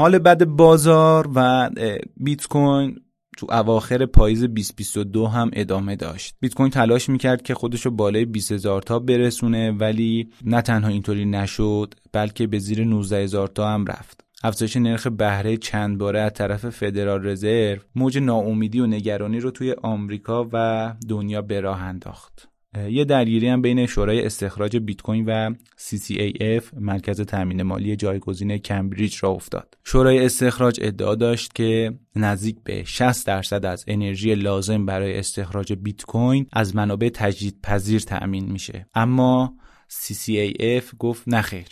حال 0.00 0.18
بد 0.18 0.44
بازار 0.44 1.30
و 1.34 1.70
بیت 2.16 2.46
کوین 2.46 3.00
تو 3.38 3.46
اواخر 3.50 4.06
پاییز 4.06 4.44
2022 4.44 5.26
هم 5.26 5.50
ادامه 5.52 5.96
داشت. 5.96 6.34
بیت 6.40 6.54
کوین 6.54 6.70
تلاش 6.70 7.08
می‌کرد 7.08 7.42
که 7.42 7.54
خودشو 7.54 7.90
بالای 7.90 8.24
20 8.24 8.52
هزار 8.52 8.82
تا 8.82 8.98
برسونه 8.98 9.72
ولی 9.72 10.30
نه 10.44 10.62
تنها 10.62 10.88
اینطوری 10.88 11.24
نشد 11.24 11.94
بلکه 12.12 12.46
به 12.46 12.58
زیر 12.58 12.84
19 12.84 13.16
هزار 13.16 13.48
تا 13.48 13.68
هم 13.68 13.86
رفت. 13.86 14.24
افزایش 14.42 14.76
نرخ 14.76 15.06
بهره 15.06 15.56
چند 15.56 15.98
باره 15.98 16.20
از 16.20 16.32
طرف 16.32 16.70
فدرال 16.70 17.26
رزرو 17.26 17.80
موج 17.94 18.18
ناامیدی 18.18 18.80
و 18.80 18.86
نگرانی 18.86 19.40
رو 19.40 19.50
توی 19.50 19.74
آمریکا 19.82 20.48
و 20.52 20.94
دنیا 21.08 21.42
به 21.42 21.60
راه 21.60 21.82
انداخت. 21.82 22.48
یه 22.90 23.04
درگیری 23.04 23.48
هم 23.48 23.62
بین 23.62 23.86
شورای 23.86 24.26
استخراج 24.26 24.76
بیت 24.76 25.02
کوین 25.02 25.24
و 25.26 25.54
CCAF 25.78 26.64
مرکز 26.80 27.20
تامین 27.20 27.62
مالی 27.62 27.96
جایگزین 27.96 28.58
کمبریج 28.58 29.18
را 29.22 29.30
افتاد. 29.30 29.74
شورای 29.84 30.24
استخراج 30.24 30.78
ادعا 30.82 31.14
داشت 31.14 31.54
که 31.54 31.98
نزدیک 32.16 32.56
به 32.64 32.84
60 32.84 33.26
درصد 33.26 33.64
از 33.64 33.84
انرژی 33.88 34.34
لازم 34.34 34.86
برای 34.86 35.18
استخراج 35.18 35.72
بیت 35.72 36.04
کوین 36.04 36.46
از 36.52 36.76
منابع 36.76 37.08
تجدید 37.08 37.60
پذیر 37.62 38.00
تأمین 38.00 38.52
میشه. 38.52 38.86
اما 38.94 39.54
CCAF 39.90 40.94
گفت 40.98 41.22
نخیر. 41.26 41.66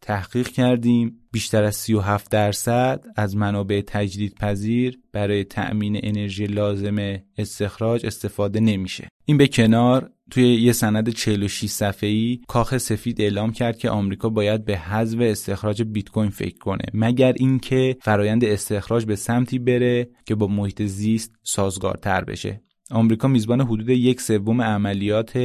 تحقیق 0.00 0.48
کردیم. 0.48 1.18
بیشتر 1.32 1.64
از 1.64 1.76
37 1.76 2.30
درصد 2.30 3.04
از 3.16 3.36
منابع 3.36 3.82
تجدید 3.86 4.34
پذیر 4.34 4.98
برای 5.12 5.44
تأمین 5.44 6.00
انرژی 6.02 6.46
لازم 6.46 7.18
استخراج 7.38 8.06
استفاده 8.06 8.60
نمیشه. 8.60 9.08
این 9.24 9.36
به 9.36 9.46
کنار 9.48 10.10
توی 10.30 10.54
یه 10.54 10.72
سند 10.72 11.08
46 11.08 11.66
صفحه‌ای 11.66 12.40
کاخ 12.48 12.78
سفید 12.78 13.20
اعلام 13.20 13.52
کرد 13.52 13.78
که 13.78 13.90
آمریکا 13.90 14.28
باید 14.28 14.64
به 14.64 14.78
حذف 14.78 15.18
استخراج 15.20 15.82
بیت 15.82 16.08
کوین 16.08 16.30
فکر 16.30 16.58
کنه 16.58 16.84
مگر 16.94 17.32
اینکه 17.32 17.96
فرایند 18.02 18.44
استخراج 18.44 19.04
به 19.04 19.16
سمتی 19.16 19.58
بره 19.58 20.08
که 20.26 20.34
با 20.34 20.46
محیط 20.46 20.82
زیست 20.82 21.32
سازگارتر 21.42 22.24
بشه. 22.24 22.62
آمریکا 22.90 23.28
میزبان 23.28 23.60
حدود 23.60 23.88
یک 23.88 24.20
سوم 24.20 24.62
عملیات 24.62 25.38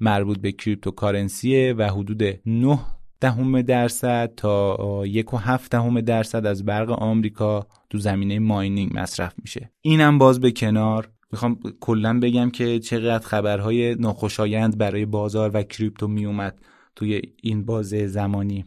مربوط 0.00 0.38
به 0.38 0.52
cryptocurrency 0.52 1.72
و 1.72 1.88
حدود 1.88 2.22
9 2.46 2.78
دهم 3.20 3.62
درصد 3.62 4.32
تا 4.36 4.76
یک 5.06 5.34
و 5.34 5.36
هفت 5.36 5.70
دهم 5.70 6.00
درصد 6.00 6.46
از 6.46 6.64
برق 6.64 6.90
آمریکا 6.90 7.66
تو 7.90 7.98
زمینه 7.98 8.38
mining 8.38 8.90
مصرف 8.94 9.34
میشه. 9.38 9.70
اینم 9.80 10.18
باز 10.18 10.40
به 10.40 10.50
کنار. 10.50 11.10
می‌خوام 11.32 11.58
کلا 11.80 12.20
بگم 12.20 12.50
که 12.50 12.78
چقدر 12.78 13.26
خبرهای 13.26 13.94
ناخوشایند 13.94 14.78
برای 14.78 15.06
بازار 15.06 15.50
و 15.54 15.62
کریپتو 15.62 16.08
میومد 16.08 16.58
توی 16.96 17.22
این 17.42 17.64
بازه 17.64 18.06
زمانی. 18.06 18.64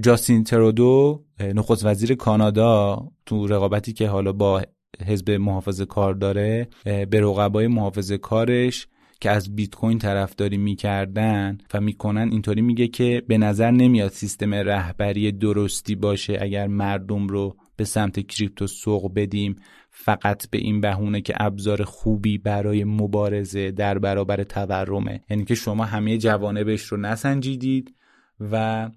جاستین 0.00 0.44
ترودو 0.44 1.24
نخست 1.40 1.86
وزیر 1.86 2.14
کانادا 2.14 3.02
تو 3.26 3.46
رقابتی 3.46 3.92
که 3.92 4.08
حالا 4.08 4.32
با 4.32 4.62
حزب 5.06 5.30
محافظه 5.30 5.86
کار 5.86 6.14
داره 6.14 6.68
به 6.84 7.20
رقبای 7.20 7.66
محافظه 7.66 8.18
کارش 8.18 8.86
که 9.22 9.30
از 9.30 9.56
بیت 9.56 9.74
کوین 9.74 9.98
طرفداری 9.98 10.56
می‌کردن 10.56 11.58
و 11.74 11.80
می‌کنن 11.80 12.28
اینطوری 12.32 12.62
میگه 12.62 12.88
که 12.88 13.22
به 13.28 13.38
نظر 13.38 13.70
نمیاد 13.70 14.10
سیستم 14.10 14.54
رهبری 14.54 15.32
درستی 15.32 15.94
باشه 15.94 16.38
اگر 16.40 16.66
مردم 16.66 17.26
رو 17.26 17.56
به 17.76 17.84
سمت 17.84 18.26
کریپتو 18.26 18.66
سوق 18.66 19.14
بدیم. 19.14 19.56
فقط 19.90 20.50
به 20.50 20.58
این 20.58 20.80
بهونه 20.80 21.20
که 21.20 21.34
ابزار 21.36 21.84
خوبی 21.84 22.38
برای 22.38 22.84
مبارزه 22.84 23.70
در 23.70 23.98
برابر 23.98 24.42
تورمه. 24.42 25.20
یعنی 25.30 25.44
که 25.44 25.54
شما 25.54 25.84
همه 25.84 26.18
جوانبش 26.18 26.82
رو 26.82 26.96
نسنجیدید 26.96 27.94
و 28.40 28.90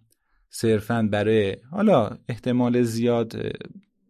صرفا 0.50 1.10
برای 1.12 1.58
حالا 1.72 2.10
احتمال 2.30 2.82
زیاد 2.82 3.36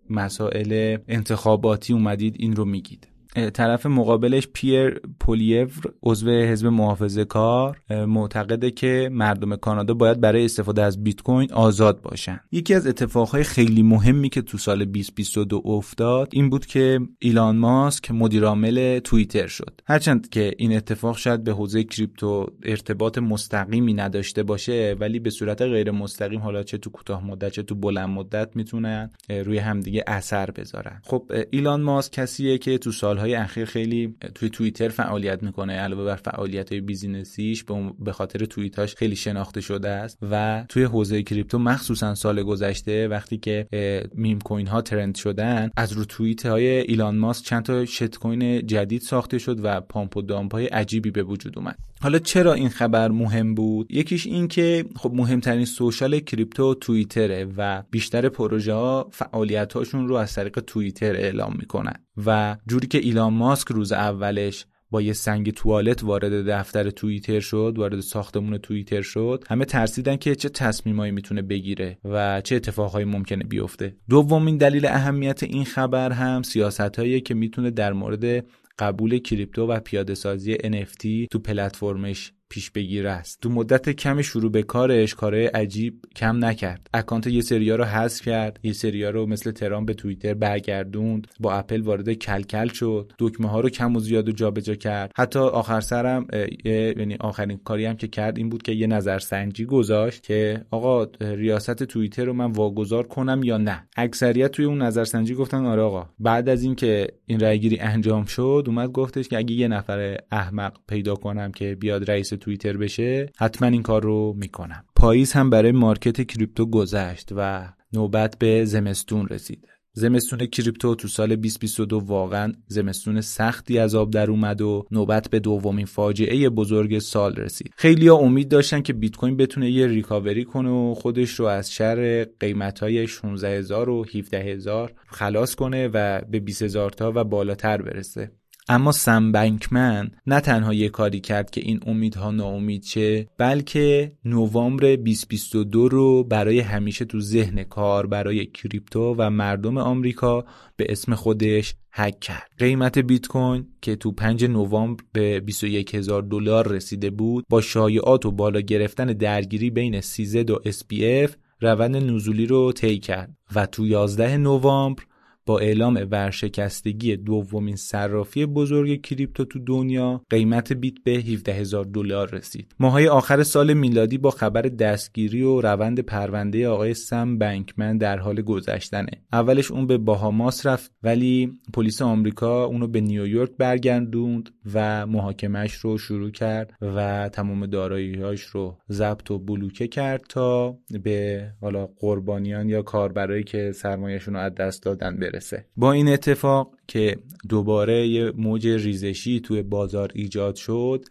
مسائل 0.10 0.98
انتخاباتی 1.08 1.94
اومدید 1.94 2.36
این 2.40 2.56
رو 2.56 2.66
میگید. 2.66 3.15
طرف 3.54 3.86
مقابلش 3.86 4.48
پیر 4.54 5.02
پولیور 5.20 5.72
عضو 6.04 6.30
حزب 6.30 6.68
محافظه 6.68 7.26
کار 7.26 7.82
معتقده 7.90 8.72
که 8.72 9.10
مردم 9.12 9.56
کانادا 9.56 9.94
باید 9.94 10.22
برای 10.22 10.46
استفاده 10.46 10.84
از 10.84 11.04
بیت 11.04 11.22
کوین 11.22 11.54
آزاد 11.54 12.02
باشن. 12.02 12.40
یکی 12.52 12.74
از 12.74 12.88
اتفاقهای 12.88 13.44
خیلی 13.44 13.84
مهمی 13.84 14.30
که 14.30 14.42
تو 14.42 14.58
سال 14.58 14.86
2022 14.86 15.62
افتاد 15.66 16.30
این 16.32 16.50
بود 16.50 16.66
که 16.66 17.00
ایلان 17.20 17.58
ماسک 17.58 18.12
مدیرعامل 18.12 19.00
توییتر 19.00 19.48
شد. 19.48 19.82
هرچند 19.88 20.30
که 20.30 20.54
این 20.58 20.76
اتفاق 20.76 21.18
شاید 21.18 21.44
به 21.44 21.52
حوزه 21.52 21.84
کریپتو 21.84 22.48
ارتباط 22.64 23.18
مستقیمی 23.18 23.94
نداشته 23.94 24.44
باشه 24.44 24.96
ولی 25.00 25.20
به 25.20 25.30
صورت 25.30 25.62
غیر 25.62 25.92
مستقیم 25.92 26.40
حالا 26.40 26.64
چه 26.64 26.78
تو 26.78 26.90
کوتاه 26.90 27.26
مدت 27.26 27.52
چه 27.52 27.64
تو 27.64 27.76
بلند 27.76 28.10
مدت 28.10 28.56
می‌تونن 28.56 29.12
روی 29.30 29.58
همدیگه 29.58 30.04
اثر 30.08 30.52
بذارن. 30.52 31.02
خب 31.04 31.32
ایلان 31.52 31.82
ماسک 31.82 32.14
کسیه 32.14 32.58
که 32.58 32.78
تو 32.78 32.92
سال 32.92 33.25
سالهای 33.26 33.44
اخیر 33.44 33.66
خیلی 33.66 34.16
توی 34.36 34.50
توییتر 34.50 34.90
فعالیت 34.90 35.44
می‌کنه. 35.44 35.74
علاوه 35.74 36.06
بر 36.06 36.16
فعالیت 36.16 36.72
های 36.72 36.82
بیزینسیش 36.82 37.64
به 38.00 38.12
خاطر 38.12 38.46
توییتاش 38.46 38.96
خیلی 38.96 39.16
شناخته 39.16 39.62
شده 39.62 39.90
است 39.90 40.18
و 40.32 40.66
توی 40.70 40.84
حوزه 40.84 41.24
کریپتو 41.24 41.60
مخصوصا 41.60 42.16
سال 42.16 42.44
گذشته 42.44 43.08
وقتی 43.08 43.38
که 43.38 43.68
meme 44.16 44.40
coin 44.40 44.68
ها 44.68 44.82
ترند 44.82 45.16
شدن 45.16 45.70
از 45.78 45.92
رو 45.92 46.06
توییت 46.06 46.46
های 46.46 46.68
ایلان 46.68 47.18
ماسک 47.18 47.46
چند 47.46 47.64
تا 47.64 47.86
shitcoin 47.86 48.68
جدید 48.68 49.02
ساخته 49.02 49.38
شد 49.38 49.60
و 49.64 49.82
pump 49.82 50.18
و 50.18 50.22
dump 50.22 50.54
های 50.54 50.66
عجیبی 50.66 51.12
به 51.12 51.24
وجود 51.24 51.58
اومد. 51.58 51.78
حالا 52.06 52.20
چرا 52.20 52.54
این 52.54 52.70
خبر 52.70 53.12
مهم 53.12 53.56
بود؟ 53.56 53.92
یکیش 53.92 54.28
این 54.28 54.48
که 54.48 54.86
خب 54.96 55.12
مهمترین 55.14 55.66
social 55.66 56.20
کریپتو 56.20 56.74
توییتره 56.74 57.48
و 57.58 57.84
بیشتر 57.92 58.30
پروژه 58.30 58.74
ها 58.74 59.10
فعالیت 59.12 59.74
هاشون 59.74 60.08
رو 60.08 60.16
از 60.16 60.34
طریق 60.34 60.60
توییتر 60.60 61.16
اعلام 61.16 61.56
می‌کنن 61.60 61.94
و 62.26 62.58
جوری 62.68 62.88
که 62.88 62.98
ایلان 62.98 63.34
ماسک 63.34 63.68
روز 63.68 63.92
اولش 63.92 64.66
با 64.90 65.02
یه 65.02 65.14
سنگ 65.14 65.52
توالت 65.52 66.04
وارد 66.04 66.50
دفتر 66.50 66.90
توییتر 66.90 67.40
شد 67.40 67.74
وارد 67.78 68.00
ساختمون 68.00 68.58
توییتر 68.58 69.02
شد 69.02 69.44
همه 69.50 69.66
ترسیدن 69.66 70.16
که 70.16 70.36
چه 70.36 70.50
تصمیمایی 70.50 71.12
می‌تونه 71.12 71.42
بگیره 71.42 71.98
و 72.04 72.42
چه 72.42 72.56
اتفاقهایی 72.56 73.06
ممکنه 73.06 73.44
بیفته. 73.44 73.96
دومین 74.10 74.58
دلیل 74.58 74.86
اهمیت 74.86 75.44
این 75.44 75.66
خبر 75.66 76.12
هم 76.12 76.44
سیاست 76.44 77.24
که 77.26 77.34
می‌تونه 77.34 77.72
در 77.72 77.94
مورد 77.94 78.46
قبول 78.80 79.20
کریپتو 79.20 79.68
و 79.68 79.80
پیاده 79.80 80.16
سازی 80.16 80.56
NFT 80.56 81.28
تو 81.32 81.40
پلتفرمش 81.40 82.34
پیش 82.50 82.72
بگیره 82.72 83.08
است. 83.08 83.42
تو 83.42 83.50
مدت 83.50 83.90
کم 83.90 84.22
شروع 84.22 84.52
به 84.52 84.64
کارش 84.64 85.16
کارهای 85.16 85.46
عجیب 85.46 86.06
کم 86.16 86.46
نکرد. 86.46 86.90
اکانت 86.94 87.28
یه 87.28 87.42
سریا 87.42 87.76
رو 87.76 87.84
حذف 87.84 88.26
کرد. 88.26 88.60
یه 88.64 88.74
سریا 88.74 89.10
رو 89.10 89.26
مثل 89.26 89.52
ترامپ 89.52 89.86
به 89.86 89.94
توییتر 89.94 90.34
برگردوند. 90.34 91.28
با 91.40 91.54
اپل 91.54 91.82
وارد 91.82 92.14
کلکل 92.14 92.68
شد. 92.68 93.12
دکمه 93.20 93.50
ها 93.50 93.60
رو 93.60 93.70
کم 93.70 93.96
و 93.96 94.00
زیاد 94.00 94.30
و 94.30 94.32
جابجا 94.32 94.76
کرد. 94.76 95.12
حتی 95.16 95.40
آخر 95.40 95.80
سرم 95.80 96.28
یعنی 96.66 97.16
آخرین 97.20 97.58
کاری 97.58 97.86
هم 97.86 97.96
که 97.96 98.08
کرد 98.08 98.38
این 98.38 98.50
بود 98.50 98.64
که 98.64 98.72
یه 98.72 98.88
نظرسنجی 98.88 99.66
گذاشت 99.66 100.24
که 100.24 100.66
آقا 100.72 101.08
ریاست 101.22 101.84
توییتر 101.84 102.26
رو 102.26 102.34
من 102.34 102.52
واگذار 102.52 103.08
کنم 103.08 103.42
یا 103.44 103.58
نه. 103.58 103.88
اکثریت 103.98 104.52
توی 104.52 104.66
اون 104.66 104.82
نظرسنجی 104.82 105.34
گفتن 105.34 105.66
آره 105.66 105.82
آقا. 105.82 106.10
بعد 106.20 106.50
از 106.50 106.64
اینکه 106.64 107.08
این 107.26 107.40
رأیگیری 107.40 107.80
انجام 107.80 108.26
شد 108.26 108.64
اومد 108.68 108.92
گفتش 108.92 109.28
که 109.28 109.38
اگه 109.38 109.52
یه 109.52 109.68
نفر 109.68 110.18
احمق 110.32 110.78
پیدا 110.88 111.16
کنم 111.16 111.52
که 111.52 111.76
بیاد 111.76 112.12
رئیس 112.12 112.34
توییتر 112.36 112.78
بشه 112.78 113.30
حتما 113.38 113.68
این 113.68 113.84
کار 113.84 114.04
رو 114.04 114.34
می‌کنم. 114.38 114.86
پاییز 114.96 115.32
هم 115.32 115.50
برای 115.50 115.72
مارکت 115.72 116.28
کریپتو 116.28 116.66
گذشت 116.66 117.30
و 117.36 117.70
نوبت 117.94 118.40
به 118.40 118.66
زمستون 118.66 119.28
رسید. 119.28 119.68
زمستون 119.98 120.46
کریپتو 120.46 120.96
تو 120.96 121.08
سال 121.08 121.36
2022 121.36 122.00
واقعا 122.00 122.54
زمستون 122.68 123.22
سختی 123.22 123.80
از 123.80 123.96
آب 123.96 124.12
در 124.12 124.32
اومد 124.32 124.62
و 124.62 124.86
نوبت 124.92 125.30
به 125.30 125.40
دومین 125.40 125.86
فاجعه 125.86 126.50
بزرگ 126.50 127.00
سال 127.00 127.36
رسید. 127.36 127.74
خیلی 127.78 128.08
ها 128.08 128.16
امید 128.16 128.50
داشتن 128.50 128.82
که 128.82 128.94
بیت 128.94 129.16
کوین 129.16 129.38
بتونه 129.38 129.72
یه 129.72 129.88
ریکاوری 129.88 130.44
کنه 130.44 130.70
و 130.70 130.94
خودش 130.94 131.30
رو 131.30 131.46
از 131.46 131.72
شر 131.72 132.24
قیمت 132.40 132.80
های 132.80 133.08
16000 133.08 133.90
و 133.90 134.04
17000 134.04 134.94
خلاص 135.08 135.56
کنه 135.56 135.88
و 135.88 136.22
به 136.22 136.40
20000 136.40 136.92
تا 136.92 137.12
و 137.16 137.24
بالاتر 137.24 137.82
برسه. 137.82 138.32
اما 138.68 138.92
سم 138.92 139.32
بنکمن 139.32 140.12
نه 140.28 140.40
تنها 140.40 140.74
یه 140.74 140.90
کاری 140.90 141.20
کرد 141.20 141.50
که 141.50 141.62
این 141.62 141.80
امیدها 141.86 142.32
ناامید 142.32 142.84
شه 142.84 143.28
بلکه 143.38 144.12
نوامبر 144.26 144.96
2022 144.96 145.90
رو 145.90 146.24
برای 146.24 146.60
همیشه 146.60 147.06
تو 147.06 147.20
ذهن 147.20 147.64
کار 147.64 148.08
برای 148.08 148.46
کریپتو 148.46 149.16
و 149.18 149.30
مردم 149.30 149.78
آمریکا 149.78 150.46
به 150.76 150.86
اسم 150.90 151.16
خودش 151.16 151.76
هک 151.92 152.20
کرد. 152.20 152.52
قیمت 152.58 152.98
بیت 152.98 153.28
کوین 153.28 153.68
که 153.82 153.96
تو 153.96 154.12
5 154.12 154.46
نوامبر 154.46 155.04
به 155.14 155.40
21 155.40 155.96
هزار 155.96 156.22
دلار 156.22 156.68
رسیده 156.68 157.10
بود 157.10 157.46
با 157.50 157.62
شایعات 157.62 158.26
و 158.26 158.32
بالا 158.32 158.60
گرفتن 158.62 159.06
درگیری 159.06 159.70
بین 159.70 160.02
سیزد 160.02 160.50
و 160.50 160.62
SPF 160.66 161.32
روند 161.62 161.96
نزولی 161.96 162.46
رو 162.46 162.72
طی 162.72 163.00
کرد 163.00 163.36
و 163.56 163.66
تو 163.66 163.86
11 163.86 164.38
نوامبر 164.38 165.04
با 165.46 165.60
اعلام 165.60 166.08
ورشکستگی 166.12 167.16
دومین 167.16 167.76
صرافی 167.76 168.46
بزرگ 168.46 169.02
کریپتو 169.02 169.46
تو 169.46 169.60
دنیا 169.60 170.22
قیمت 170.30 170.74
بیت 170.74 170.94
به 171.04 171.12
17 171.12 171.54
هزار 171.54 171.86
دلار 171.86 172.30
رسید. 172.30 172.76
ماهای 172.80 173.08
آخر 173.08 173.44
سال 173.44 173.74
میلادی 173.74 174.18
با 174.18 174.30
خبر 174.32 174.62
دستگیری 174.62 175.42
و 175.42 175.62
روند 175.62 176.00
پرونده 176.00 176.68
آقای 176.68 176.94
سم 176.94 177.38
بنکمن 177.38 177.98
در 177.98 178.18
حال 178.18 178.42
گذشتنه. 178.42 179.12
اولش 179.34 179.72
اون 179.72 179.88
به 179.88 179.98
باهاماس 179.98 180.66
رفت 180.66 180.92
ولی 181.04 181.52
پلیس 181.74 182.02
آمریکا 182.02 182.66
اونو 182.66 182.88
به 182.88 183.02
نیویورک 183.02 183.52
برگردوند 183.58 184.50
و 184.74 185.06
محاکمش 185.06 185.74
رو 185.74 185.98
شروع 185.98 186.32
کرد 186.32 186.74
و 186.82 187.30
تمام 187.30 187.66
داراییهاش 187.66 188.42
رو 188.42 188.78
ضبط 188.92 189.32
و 189.32 189.40
بلوکه 189.40 189.88
کرد 189.88 190.26
تا 190.30 190.78
به 191.04 191.48
حالا 191.62 191.86
قربانیان 191.86 192.70
یا 192.70 192.82
کاربرایی 192.82 193.44
که 193.44 193.72
سرمایهشون 193.72 194.34
رو 194.34 194.40
از 194.40 194.56
دست 194.56 194.84
دادن 194.84 195.18
بره. 195.18 195.35
با 195.78 195.92
این 195.92 196.08
اتفاق 196.08 196.76
که 196.88 197.18
دوباره 197.50 198.08
یه 198.08 198.32
موج 198.32 198.68
ریزشی 198.68 199.40
توی 199.40 199.62
بازار 199.62 200.12
ایجاد 200.16 200.56
شد 200.56 201.06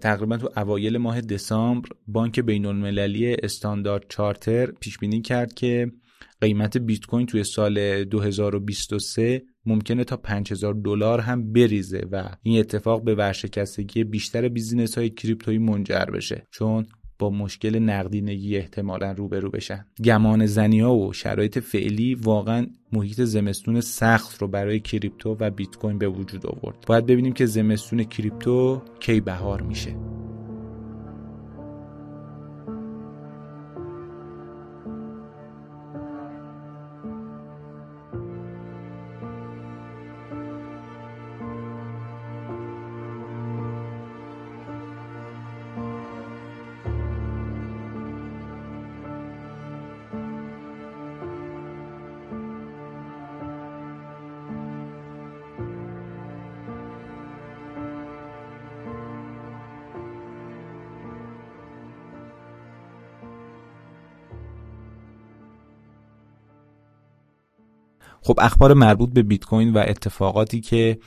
تقریبا 0.00 0.36
تو 0.36 0.50
اوایل 0.56 0.98
ماه 0.98 1.20
دسامبر 1.20 1.88
بانک 2.06 2.40
بین 2.40 2.66
المللی 2.66 3.34
استاندارد 3.34 4.04
چارتر 4.08 4.66
پیش 4.66 4.98
بینی 4.98 5.20
کرد 5.20 5.54
که 5.54 5.92
قیمت 6.40 6.76
بیت 6.78 7.06
کوین 7.06 7.26
توی 7.26 7.44
سال 7.44 8.04
2023 8.04 9.42
ممکنه 9.66 10.04
تا 10.04 10.16
5000 10.16 10.74
دلار 10.74 11.20
هم 11.20 11.52
بریزه 11.52 12.06
و 12.12 12.28
این 12.42 12.60
اتفاق 12.60 13.04
به 13.04 13.14
ورشکستگی 13.14 14.04
بیشتر 14.04 14.48
بیزینس 14.48 14.98
های 14.98 15.10
کریپتویی 15.10 15.58
منجر 15.58 16.04
بشه. 16.04 16.46
چون 16.50 16.86
با 17.18 17.30
مشکل 17.30 17.78
نقدینگی 17.78 18.56
احتمالا 18.56 19.12
روبرو 19.12 19.50
بشن. 19.50 19.86
گمان 20.04 20.46
زنی 20.46 20.80
ها 20.80 20.96
و 20.96 21.12
شرایط 21.12 21.58
فعلی 21.58 22.14
واقعا 22.14 22.66
محیط 22.92 23.20
زمستون 23.20 23.80
سخت 23.80 24.42
رو 24.42 24.48
برای 24.48 24.80
کریپتو 24.80 25.36
و 25.40 25.50
بیت 25.50 25.76
کوین 25.76 25.98
به 25.98 26.08
وجود 26.08 26.46
آورد. 26.46 26.84
باید 26.86 27.06
ببینیم 27.06 27.32
که 27.32 27.46
زمستون 27.46 28.04
کریپتو 28.04 28.82
کی 29.00 29.20
بهار 29.20 29.62
میشه. 29.62 30.23
خب 68.24 68.38
اخبار 68.40 68.74
مربوط 68.74 69.10
به 69.12 69.22
بیت 69.22 69.44
کوین 69.44 69.72
و 69.72 69.78
اتفاقاتی 69.78 70.60
که 70.60 70.98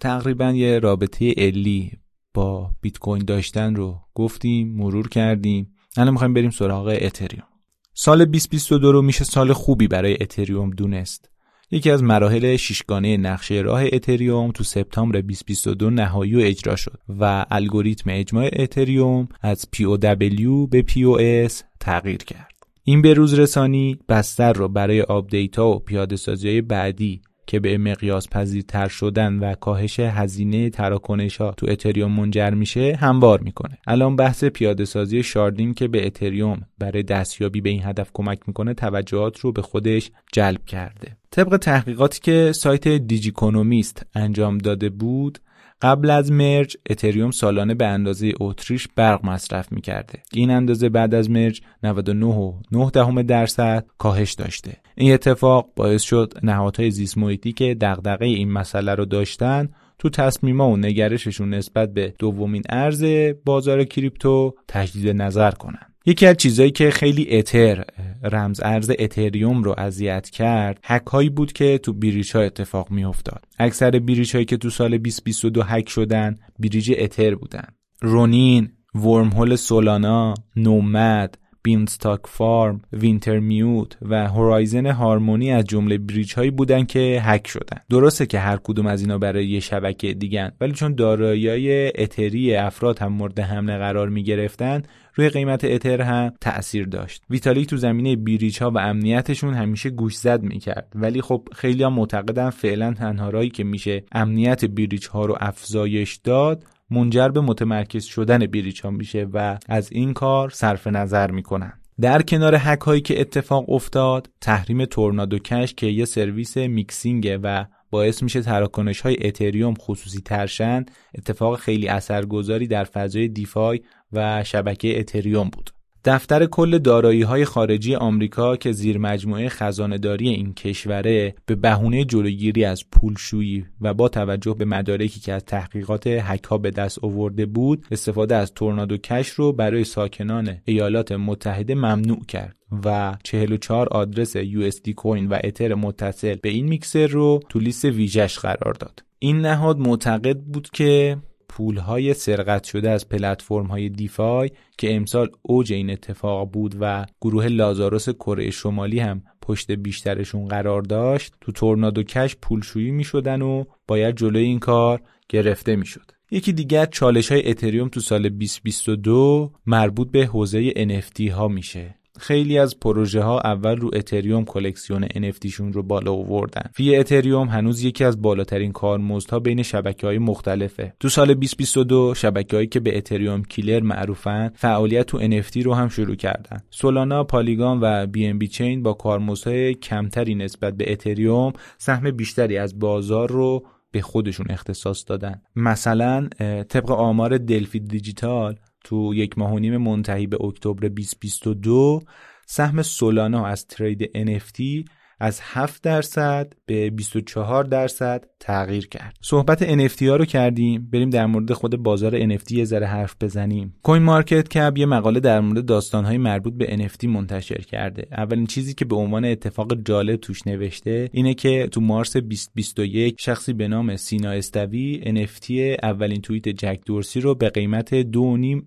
تقریبا 0.00 0.50
یه 0.50 0.78
رابطه 0.78 1.34
علی 1.36 1.92
با 2.34 2.70
بیت 2.80 2.98
کوین 2.98 3.24
داشتن 3.24 3.74
رو 3.74 4.00
گفتیم 4.14 4.76
مرور 4.76 5.08
کردیم. 5.08 5.74
الان 5.96 6.12
می‌خوایم 6.12 6.34
بریم 6.34 6.50
سراغ 6.50 6.98
اتریوم. 7.00 7.46
سال 7.94 8.24
2022 8.24 8.92
رو 8.92 9.02
میشه 9.02 9.24
سال 9.24 9.52
خوبی 9.52 9.88
برای 9.88 10.16
اتریوم 10.20 10.70
دونست. 10.70 11.30
یکی 11.70 11.90
از 11.90 12.02
مراحل 12.02 12.56
شیشگانه 12.56 13.16
نقشه 13.16 13.54
راه 13.54 13.82
اتریوم 13.92 14.50
تو 14.50 14.64
سپتامبر 14.64 15.20
2022 15.20 15.90
نهایی 15.90 16.34
و 16.34 16.38
اجرا 16.38 16.76
شد 16.76 17.00
و 17.08 17.46
الگوریتم 17.50 18.10
اجماع 18.12 18.50
اتریوم 18.52 19.28
از 19.42 19.64
POW 19.76 20.68
به 20.70 20.84
POS 20.88 21.62
تغییر 21.80 22.16
کرد. 22.24 22.55
این 22.88 23.02
به 23.02 23.14
روز 23.14 23.34
رسانی 23.34 23.98
بستر 24.08 24.52
رو 24.52 24.68
برای 24.68 25.02
آپدیت 25.02 25.58
ها 25.58 25.70
و 25.70 25.78
پیاده 25.78 26.16
سازی 26.16 26.60
بعدی 26.60 27.20
که 27.46 27.60
به 27.60 27.78
مقیاس 27.78 28.28
پذیرتر 28.28 28.88
شدن 28.88 29.38
و 29.38 29.54
کاهش 29.54 30.00
هزینه 30.00 30.70
تراکنش 30.70 31.36
ها 31.36 31.52
تو 31.56 31.66
اتریوم 31.70 32.12
منجر 32.12 32.50
میشه 32.50 32.96
هموار 33.00 33.40
می‌کنه. 33.40 33.78
الان 33.86 34.16
بحث 34.16 34.44
پیاده 34.44 34.84
سازی 34.84 35.22
sharding 35.22 35.74
که 35.74 35.88
به 35.88 36.06
اتریوم 36.06 36.62
برای 36.78 37.02
دستیابی 37.02 37.60
به 37.60 37.70
این 37.70 37.82
هدف 37.84 38.10
کمک 38.14 38.38
می‌کنه 38.46 38.74
توجهات 38.74 39.38
رو 39.38 39.52
به 39.52 39.62
خودش 39.62 40.10
جلب 40.32 40.64
کرده. 40.64 41.16
طبق 41.30 41.56
تحقیقاتی 41.56 42.20
که 42.20 42.52
سایت 42.52 42.88
دیجیکونومیست 42.88 44.06
انجام 44.14 44.58
داده 44.58 44.88
بود 44.88 45.38
قبل 45.82 46.10
از 46.10 46.32
merge 46.32 46.76
اتریوم 46.90 47.30
سالانه 47.30 47.74
به 47.74 47.86
اندازه 47.86 48.32
اتریش 48.40 48.88
برق 48.96 49.26
مصرف 49.26 49.72
می‌کرده. 49.72 50.22
این 50.32 50.50
اندازه 50.50 50.88
بعد 50.88 51.14
از 51.14 51.30
merge 51.30 51.60
99.9 51.84 52.90
دهم 52.92 53.22
درصد 53.22 53.86
کاهش 53.98 54.32
داشته. 54.32 54.76
این 54.94 55.12
اتفاق 55.14 55.68
باعث 55.76 56.02
شد 56.02 56.34
نهادهای 56.42 56.90
زیست 56.90 57.16
که 57.56 57.76
دغدغه 57.80 58.26
این 58.26 58.52
مسئله 58.52 58.94
رو 58.94 59.04
داشتن 59.04 59.68
تو 59.98 60.10
تصمیما 60.10 60.70
و 60.70 60.76
نگرششون 60.76 61.54
نسبت 61.54 61.92
به 61.94 62.14
دومین 62.18 62.62
ارز 62.68 63.04
بازار 63.44 63.84
کریپتو 63.84 64.54
تجدید 64.68 65.22
نظر 65.22 65.50
کنن. 65.50 65.85
یکی 66.08 66.26
از 66.26 66.36
چیزایی 66.36 66.70
که 66.70 66.90
خیلی 66.90 67.38
اتر 67.38 67.84
رمز 68.22 68.60
ارز 68.64 68.90
اتریوم 68.98 69.62
رو 69.62 69.74
اذیت 69.78 70.30
کرد 70.30 70.80
هک 70.84 71.06
هایی 71.06 71.30
بود 71.30 71.52
که 71.52 71.78
تو 71.78 71.92
bridge 71.92 72.36
ها 72.36 72.42
اتفاق 72.42 72.90
می 72.90 73.04
افتاد 73.04 73.44
اکثر 73.58 73.90
bridge 73.90 74.32
هایی 74.32 74.44
که 74.44 74.56
تو 74.56 74.70
سال 74.70 74.98
2022 74.98 75.62
هک 75.62 75.88
شدن 75.88 76.38
bridge 76.58 76.94
اتر 76.98 77.34
بودن. 77.34 77.68
رونین 78.02 78.68
ورم 78.94 79.28
هول 79.28 79.56
سولانا 79.56 80.34
نومد 80.56 81.38
بینستاک 81.66 82.20
فارم، 82.24 82.80
وینتر 82.92 83.38
میوت 83.38 83.96
و 84.02 84.28
هورایزن 84.28 84.86
هارمونی 84.86 85.52
از 85.52 85.64
جمله 85.64 85.98
bridge 85.98 86.34
هایی 86.34 86.50
بودن 86.50 86.84
که 86.84 87.20
هک 87.22 87.46
شدن. 87.48 87.80
درسته 87.90 88.26
که 88.26 88.38
هر 88.38 88.56
کدوم 88.56 88.86
از 88.86 89.00
اینا 89.00 89.18
برای 89.18 89.46
یه 89.46 89.60
شبکه 89.60 90.14
دیگن 90.14 90.52
ولی 90.60 90.72
چون 90.72 90.94
دارایی 90.94 91.86
اتری 91.88 92.56
افراد 92.56 92.98
هم 92.98 93.12
مورد 93.12 93.40
حمله 93.40 93.78
قرار 93.78 94.08
می 94.08 94.22
گرفتن 94.22 94.82
روی 95.14 95.28
قیمت 95.28 95.64
اتر 95.64 96.02
هم 96.02 96.32
تأثیر 96.40 96.86
داشت. 96.86 97.22
ویتالیک 97.30 97.68
تو 97.68 97.76
زمینه 97.76 98.16
bridge 98.16 98.62
ها 98.62 98.70
و 98.70 98.78
امنیتشون 98.78 99.54
همیشه 99.54 99.90
گوش 99.90 100.16
زد 100.16 100.42
می‌کرد 100.42 100.92
ولی 100.94 101.20
خب 101.20 101.48
خیلی 101.54 101.82
ها 101.82 101.90
معتقدن 101.90 102.50
فعلا 102.50 102.94
تنها 102.94 103.30
راهی 103.30 103.50
که 103.50 103.64
میشه 103.64 104.04
امنیت 104.12 104.64
bridge 104.64 105.06
ها 105.06 105.26
رو 105.26 105.36
افزایش 105.40 106.14
داد 106.24 106.64
منجر 106.90 107.28
به 107.28 107.40
متمرکز 107.40 108.04
شدن 108.04 108.38
bridge 108.38 108.80
ها 108.80 108.90
میشه 108.90 109.28
و 109.32 109.58
از 109.68 109.92
این 109.92 110.12
کار 110.12 110.50
صرف 110.50 110.86
نظر 110.86 111.30
می‌کنن. 111.30 111.72
در 112.00 112.22
کنار 112.22 112.54
هک 112.54 112.80
هایی 112.80 113.00
که 113.00 113.20
اتفاق 113.20 113.70
افتاد 113.70 114.30
تحریم 114.40 114.84
تورنادو 114.84 115.38
کش 115.38 115.74
که 115.74 115.86
یه 115.86 116.04
سرویس 116.04 116.56
mixing 116.56 117.26
ه 117.26 117.38
و 117.38 117.64
باعث 117.90 118.22
میشه 118.22 118.42
تراکنش 118.42 119.00
های 119.00 119.16
اتریوم 119.20 119.74
خصوصی 119.74 120.20
ترشن 120.20 120.84
اتفاق 121.14 121.58
خیلی 121.58 121.88
اثرگذاری 121.88 122.66
در 122.66 122.84
فضای 122.84 123.28
دیفای 123.28 123.80
و 124.12 124.44
شبکه 124.44 125.00
اتریوم 125.00 125.48
بود. 125.48 125.75
دفتر 126.06 126.46
کل 126.46 126.78
دارایی 126.78 127.22
های 127.22 127.44
خارجی 127.44 127.94
آمریکا 127.94 128.56
که 128.56 128.72
زیر 128.72 128.98
مجموعه 128.98 129.48
خزانهداری 129.48 130.28
این 130.28 130.54
کشوره 130.54 131.34
به 131.46 131.54
بهونه 131.54 132.04
جلوگیری 132.04 132.64
از 132.64 132.90
پولشویی 132.90 133.66
و 133.80 133.94
با 133.94 134.08
توجه 134.08 134.54
به 134.54 134.64
مدارکی 134.64 135.20
که 135.20 135.32
از 135.32 135.44
تحقیقات 135.44 136.06
هکا 136.06 136.58
به 136.58 136.70
دست 136.70 137.04
آورده 137.04 137.46
بود 137.46 137.86
استفاده 137.90 138.36
از 138.36 138.52
تورنادو 138.54 138.96
کش 138.96 139.28
رو 139.28 139.52
برای 139.52 139.84
ساکنان 139.84 140.56
ایالات 140.64 141.12
متحده 141.12 141.74
ممنوع 141.74 142.24
کرد 142.28 142.56
و 142.84 143.16
44 143.22 143.88
آدرس 143.88 144.36
USD 144.36 144.90
کوین 144.90 145.26
و 145.26 145.38
اتر 145.44 145.74
متصل 145.74 146.34
به 146.34 146.48
این 146.48 146.68
میکسر 146.68 147.06
رو 147.06 147.40
تو 147.48 147.58
لیست 147.58 147.84
ویژش 147.84 148.38
قرار 148.38 148.72
داد. 148.72 149.02
این 149.18 149.40
نهاد 149.40 149.78
معتقد 149.78 150.38
بود 150.38 150.68
که 150.72 151.16
پولهای 151.56 152.14
سرقت 152.14 152.64
شده 152.64 152.90
از 152.90 153.08
پلتفرم 153.08 153.66
های 153.66 153.88
DeFi 153.88 154.50
که 154.78 154.96
امسال 154.96 155.28
اوج 155.42 155.72
این 155.72 155.90
اتفاق 155.90 156.50
بود 156.50 156.74
و 156.80 157.06
گروه 157.20 157.46
لازاروس 157.46 158.08
کره 158.08 158.50
شمالی 158.50 158.98
هم 158.98 159.22
پشت 159.42 159.70
بیشترشون 159.70 160.48
قرار 160.48 160.82
داشت 160.82 161.34
تو 161.40 161.52
تورنادو 161.52 162.02
کش 162.02 162.36
پولشویی 162.42 162.90
می 162.90 163.04
شدن 163.04 163.42
و 163.42 163.64
باید 163.86 164.16
جلوی 164.16 164.44
این 164.44 164.58
کار 164.58 165.02
گرفته 165.28 165.76
می 165.76 165.86
شد. 165.86 166.10
یکی 166.30 166.52
دیگر 166.52 166.86
چالش 166.86 167.32
های 167.32 167.50
اتریوم 167.50 167.88
تو 167.88 168.00
سال 168.00 168.28
2022 168.28 169.52
مربوط 169.66 170.10
به 170.10 170.26
حوزه 170.26 170.70
NFT 170.70 171.30
ها 171.30 171.48
میشه 171.48 171.94
خیلی 172.20 172.58
از 172.58 172.80
پروژه 172.80 173.22
ها 173.22 173.40
اول 173.40 173.76
رو 173.76 173.90
اتریوم 173.92 174.44
کلکسیون 174.44 175.06
NFT 175.06 175.46
شون 175.46 175.72
رو 175.72 175.82
بالا 175.82 176.12
آوردن. 176.12 176.70
fee 176.74 176.96
اتریوم 176.96 177.48
هنوز 177.48 177.82
یکی 177.82 178.04
از 178.04 178.22
بالاترین 178.22 178.72
کارمزدها 178.72 179.38
بین 179.38 179.62
شبکه 179.62 180.06
های 180.06 180.18
مختلفه. 180.18 180.94
تو 181.00 181.08
سال 181.08 181.26
2022 181.26 182.14
شبکه 182.14 182.56
هایی 182.56 182.68
که 182.68 182.80
به 182.80 182.96
Ethereum 182.96 183.42
killer 183.42 183.80
معروفن 183.80 184.50
فعالیت 184.54 185.06
تو 185.06 185.18
NFT 185.18 185.56
رو 185.56 185.74
هم 185.74 185.88
شروع 185.88 186.14
کردن. 186.14 186.60
سولانا، 186.70 187.24
پالیگان 187.24 187.78
و 187.82 188.06
بی 188.06 188.26
ان 188.26 188.38
بی 188.38 188.48
چین 188.48 188.82
با 188.82 188.92
کارمزدهای 188.92 189.74
کمتری 189.74 190.34
نسبت 190.34 190.76
به 190.76 190.92
اتریوم 190.92 191.52
سهم 191.78 192.10
بیشتری 192.10 192.58
از 192.58 192.78
بازار 192.78 193.30
رو 193.30 193.66
به 193.90 194.02
خودشون 194.02 194.46
اختصاص 194.50 195.04
دادن 195.08 195.42
مثلا 195.56 196.28
طبق 196.68 196.90
آمار 196.90 197.38
دلفی 197.38 197.80
دیجیتال 197.80 198.56
تو 198.86 199.14
یک 199.14 199.38
ماه 199.38 199.52
و 199.52 199.58
نیم 199.58 199.76
منتهی 199.76 200.26
به 200.26 200.44
اکتبر 200.44 200.88
2022 200.88 202.02
سهم 202.46 202.82
سولانا 202.82 203.46
از 203.46 203.66
ترید 203.66 204.04
NFT 204.04 204.88
از 205.20 205.40
7 205.42 205.82
درصد 205.82 206.52
به 206.66 206.90
24 206.90 207.64
درصد 207.64 208.24
تغییر 208.40 208.88
کرد. 208.88 209.16
صحبت 209.20 209.88
NFT 209.88 210.02
ها 210.02 210.16
رو 210.16 210.24
کردیم 210.24 210.88
بریم 210.92 211.10
در 211.10 211.26
مورد 211.26 211.52
خود 211.52 211.76
بازار 211.76 212.36
NFT 212.36 212.52
یه 212.52 212.64
ذره 212.64 212.86
حرف 212.86 213.16
بزنیم. 213.20 213.74
کوین 213.82 214.02
مارکت 214.02 214.48
کپ 214.48 214.78
یه 214.78 214.86
مقاله 214.86 215.20
در 215.20 215.40
مورد 215.40 215.66
داستانهای 215.66 216.18
مربوط 216.18 216.54
به 216.54 216.66
NFT 216.66 217.04
منتشر 217.04 217.60
کرده. 217.60 218.06
اولین 218.12 218.46
چیزی 218.46 218.74
که 218.74 218.84
به 218.84 218.96
عنوان 218.96 219.24
اتفاق 219.24 219.74
جالب 219.82 220.16
توش 220.16 220.46
نوشته 220.46 221.08
اینه 221.12 221.34
که 221.34 221.68
تو 221.72 221.80
مارس 221.80 222.16
2021 222.16 223.20
شخصی 223.20 223.52
به 223.52 223.68
نام 223.68 223.96
سینا 223.96 224.30
استوی 224.30 225.02
NFT 225.04 225.50
اولین 225.82 226.20
توییت 226.20 226.48
جک 226.48 226.80
دورسی 226.86 227.20
رو 227.20 227.34
به 227.34 227.48
قیمت 227.48 228.02
2.5 228.02 228.08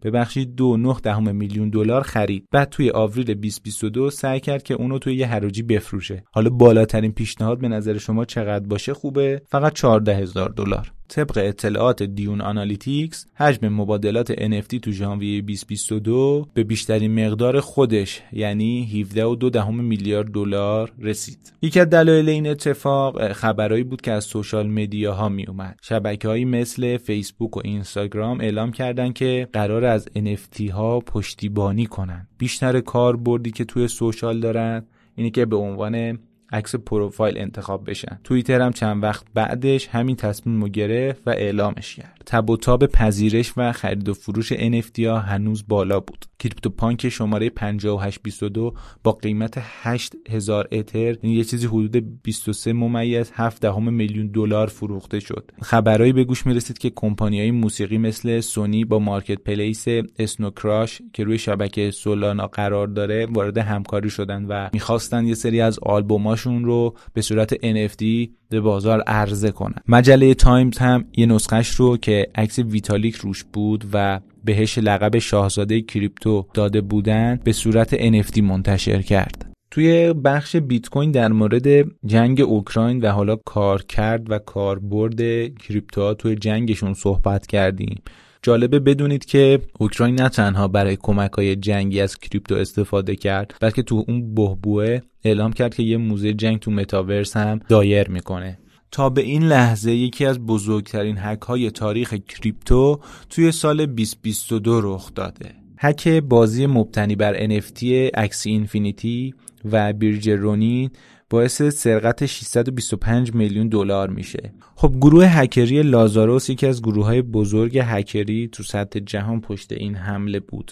ببخشید 0.02 0.54
2.9 0.96 1.02
دهم 1.02 1.36
میلیون 1.36 1.70
دلار 1.70 2.02
خرید. 2.02 2.48
بعد 2.52 2.70
توی 2.70 2.92
آوریل 2.92 3.26
2022 3.26 4.10
سعی 4.10 4.40
کرد 4.40 4.64
که 4.64 4.74
اونو 4.74 5.00
توی 5.00 5.16
یه 5.16 5.28
حراجی 5.28 5.64
بفروشه. 5.64 6.24
حالا 6.40 6.50
بالاترین 6.50 7.12
پیشنهاد 7.12 7.60
به 7.60 7.68
نظر 7.68 7.98
شما 7.98 8.26
چقدر 8.26 8.68
باشه 8.68 8.94
خوبه 8.94 9.42
فقط 9.48 9.74
14 9.74 10.16
هزار 10.16 10.50
دلار 10.50 10.92
طبق 11.10 11.38
اطلاعات 11.38 12.04
Dune 12.04 12.42
Analytics 12.42 13.26
حجم 13.36 13.68
مبادلات 13.68 14.34
NFT 14.34 14.80
تو 14.82 14.92
ژانویه 14.92 15.42
2022 15.42 16.48
به 16.54 16.64
بیشترین 16.64 17.26
مقدار 17.26 17.60
خودش 17.60 18.22
یعنی 18.32 19.06
17.2 19.16 19.70
میلیارد 19.70 20.32
دلار 20.32 20.92
رسید. 21.00 21.54
یکی 21.62 21.80
از 21.80 21.90
دلایل 21.90 22.30
این 22.30 22.48
اتفاق 22.48 23.32
خبرایی 23.32 23.84
بود 23.84 24.02
که 24.02 24.12
از 24.12 24.24
social 24.24 24.68
media 24.68 25.19
ها 25.19 25.30
می 25.30 25.46
اومد. 25.46 25.80
شبکه‌هایی 25.82 26.46
مثل 26.46 26.98
فیسبوک 26.98 27.58
و 27.58 27.62
اینستاگرام 27.64 28.42
اعلام 28.42 28.72
کردند 28.72 29.14
که 29.14 29.48
قراره 29.54 29.86
از 29.86 30.08
NFT 30.16 30.70
ها 30.72 31.00
پشتیبانی 31.00 31.86
کنن. 31.86 32.28
بیشتر 32.38 32.80
کاربردی 32.80 33.52
که 33.52 33.66
توی 33.66 33.88
social 33.88 34.40
دارن 34.40 34.86
اینه 35.16 35.30
که 35.30 35.46
به 35.46 35.56
عنوان 35.56 36.20
عکس 36.52 36.76
پروفایل 36.76 37.38
انتخاب 37.38 37.90
بشن 37.90 38.20
توییتر 38.24 38.62
هم 38.62 38.74
چند 38.74 39.04
وقت 39.04 39.26
بعدش 39.34 39.88
همین 39.88 40.16
تصمیم 40.16 40.62
رو 40.62 40.70
گرفت 40.70 41.22
و 41.26 41.30
اعلامش 41.30 41.96
کرد. 41.96 42.22
تب 42.26 42.50
و 42.50 42.58
تاب 42.58 42.86
پذیرش 42.86 43.54
و 43.58 43.72
خرید 43.72 44.10
و 44.10 44.14
فروش 44.14 44.54
NFT 44.54 45.00
ها 45.00 45.20
هنوز 45.20 45.64
بالا 45.68 46.00
بود. 46.00 46.26
کریپتو 46.40 46.70
پانک 46.70 47.10
شماره 47.10 47.50
5822 47.50 48.74
با 49.04 49.12
قیمت 49.12 49.54
8000 49.82 50.68
اتر 50.72 51.18
یعنی 51.24 51.36
یه 51.36 51.44
چیزی 51.44 51.68
حدود 51.68 52.22
23 52.24 52.74
ممیز 52.74 53.32
7 53.34 53.62
دهم 53.62 53.94
میلیون 53.94 54.28
دلار 54.28 54.68
فروخته 54.68 55.20
شد. 55.20 55.52
خبرایی 55.62 56.14
به 56.14 56.24
گوش 56.24 56.46
می‌رسید 56.46 56.78
که 56.78 56.92
های 57.20 57.52
موسیقی 57.52 57.98
مثل 57.98 58.40
سونی 58.40 58.86
با 58.86 59.00
مارکت 59.00 59.40
پلیس 59.40 59.86
Snowcrash 60.20 61.02
که 61.14 61.24
روی 61.24 61.38
شبکه 61.38 61.92
سولانا 61.92 62.48
قرار 62.48 62.88
داره 62.88 63.26
وارد 63.26 63.58
همکاری 63.58 64.10
شدن 64.10 64.46
و 64.46 64.70
می‌خواستن 64.74 65.28
یه 65.28 65.34
سری 65.34 65.62
از 65.62 65.80
آلبوماشون 65.80 66.66
رو 66.66 66.96
به 67.14 67.22
صورت 67.22 67.54
NFT 67.56 68.30
به 68.50 68.62
بازار 68.62 69.02
عرضه 69.02 69.52
کنن 69.52 69.82
مجله 69.88 70.34
تایمز 70.34 70.78
هم 70.78 71.06
یه 71.18 71.26
نسخش 71.26 71.70
رو 71.70 71.98
که 71.98 72.28
عکس 72.36 72.60
ویتالیک 72.60 73.16
روش 73.16 73.44
بود 73.44 73.86
و 73.94 74.20
بهش 74.44 74.78
لقب 74.78 75.18
شاهزاده 75.18 75.82
کریپتو 75.82 76.48
داده 76.54 76.82
بودن 76.82 77.40
به 77.44 77.52
صورت 77.52 77.96
NFT 77.96 78.42
منتشر 78.42 79.02
کرد. 79.02 79.46
توی 79.72 80.14
بخش 80.14 80.56
بیت 80.56 80.90
کوین 80.90 81.12
در 81.12 81.28
مورد 81.28 81.68
جنگ 82.06 82.42
اوکراین 82.42 83.02
و 83.02 83.08
حالا 83.08 83.36
کار 83.36 83.84
کرد 83.84 84.32
و 84.32 84.40
کاربرد 84.40 85.22
کریپتو 85.56 86.14
توی 86.14 86.36
جنگشون 86.36 86.94
صحبت 86.94 87.48
کردیم. 87.48 88.02
جالبه 88.42 88.80
بدونید 88.80 89.26
که 89.26 89.60
اوکراین 89.80 90.16
نه 90.16 90.30
تنها 90.30 90.68
برای 90.68 90.98
کمک 91.02 91.32
های 91.32 91.56
جنگی 91.56 92.02
از 92.02 92.18
کریپتو 92.18 92.56
استفاده 92.56 93.16
کرد 93.16 93.56
بلکه 93.62 93.84
تو 93.84 94.06
اون 94.08 94.36
بحبوحه 94.36 95.00
اعلام 95.24 95.54
کرد 95.54 95.76
که 95.76 95.84
یه 95.84 95.98
موزه 95.98 96.34
جنگ 96.34 96.60
تو 96.60 96.72
متاورس 96.72 97.38
هم 97.38 97.60
دایر 97.70 98.10
می‌کنه. 98.10 98.58
تا 98.92 99.10
به 99.10 99.22
این 99.22 99.44
لحظه 99.44 99.92
یکی 99.92 100.26
از 100.26 100.40
بزرگترین 100.40 101.18
هک 101.18 101.42
های 101.42 101.72
تاریخ 101.72 102.14
کریپتو 102.14 103.00
توی 103.30 103.52
سال 103.52 103.86
2022 103.86 104.82
رخ 104.82 105.14
داده. 105.16 105.56
هک 105.78 106.08
بازی 106.08 106.66
مبتنی 106.66 107.16
بر 107.16 107.60
NFT 107.60 107.84
Axie 108.14 108.50
Infinity 108.50 109.34
و 109.72 109.94
bridge 109.94 110.30
Ronin 110.30 110.90
باعث 111.30 111.62
سرقت 111.62 112.26
625 112.26 113.34
میلیون 113.34 113.68
دلار 113.68 114.10
میشه. 114.10 114.54
خب 114.76 114.94
گروه 115.02 115.26
هکری 115.26 115.84
لازاروس 115.84 116.50
یکی 116.50 116.68
از 116.68 116.82
گروه 116.82 117.06
های 117.06 117.22
بزرگ 117.22 117.80
هکری 117.84 118.48
تو 118.48 118.64
سطح 118.64 119.00
جهان 119.00 119.42
پشت 119.42 119.72
این 119.72 119.96
حمله 119.96 120.40
بود. 120.40 120.72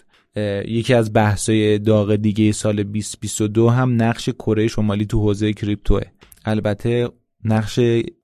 یکی 0.65 0.93
از 0.93 1.13
بحثای 1.13 1.79
داغ 1.79 2.15
دیگه 2.15 2.51
سال 2.51 2.83
2022 2.83 3.69
هم 3.69 4.03
نقش 4.03 4.29
کره 4.29 4.67
شمالی 4.67 5.05
تو 5.05 5.19
حوزه 5.19 5.53
کریپتوه. 5.53 6.01
البته 6.45 7.09
نقش 7.47 7.79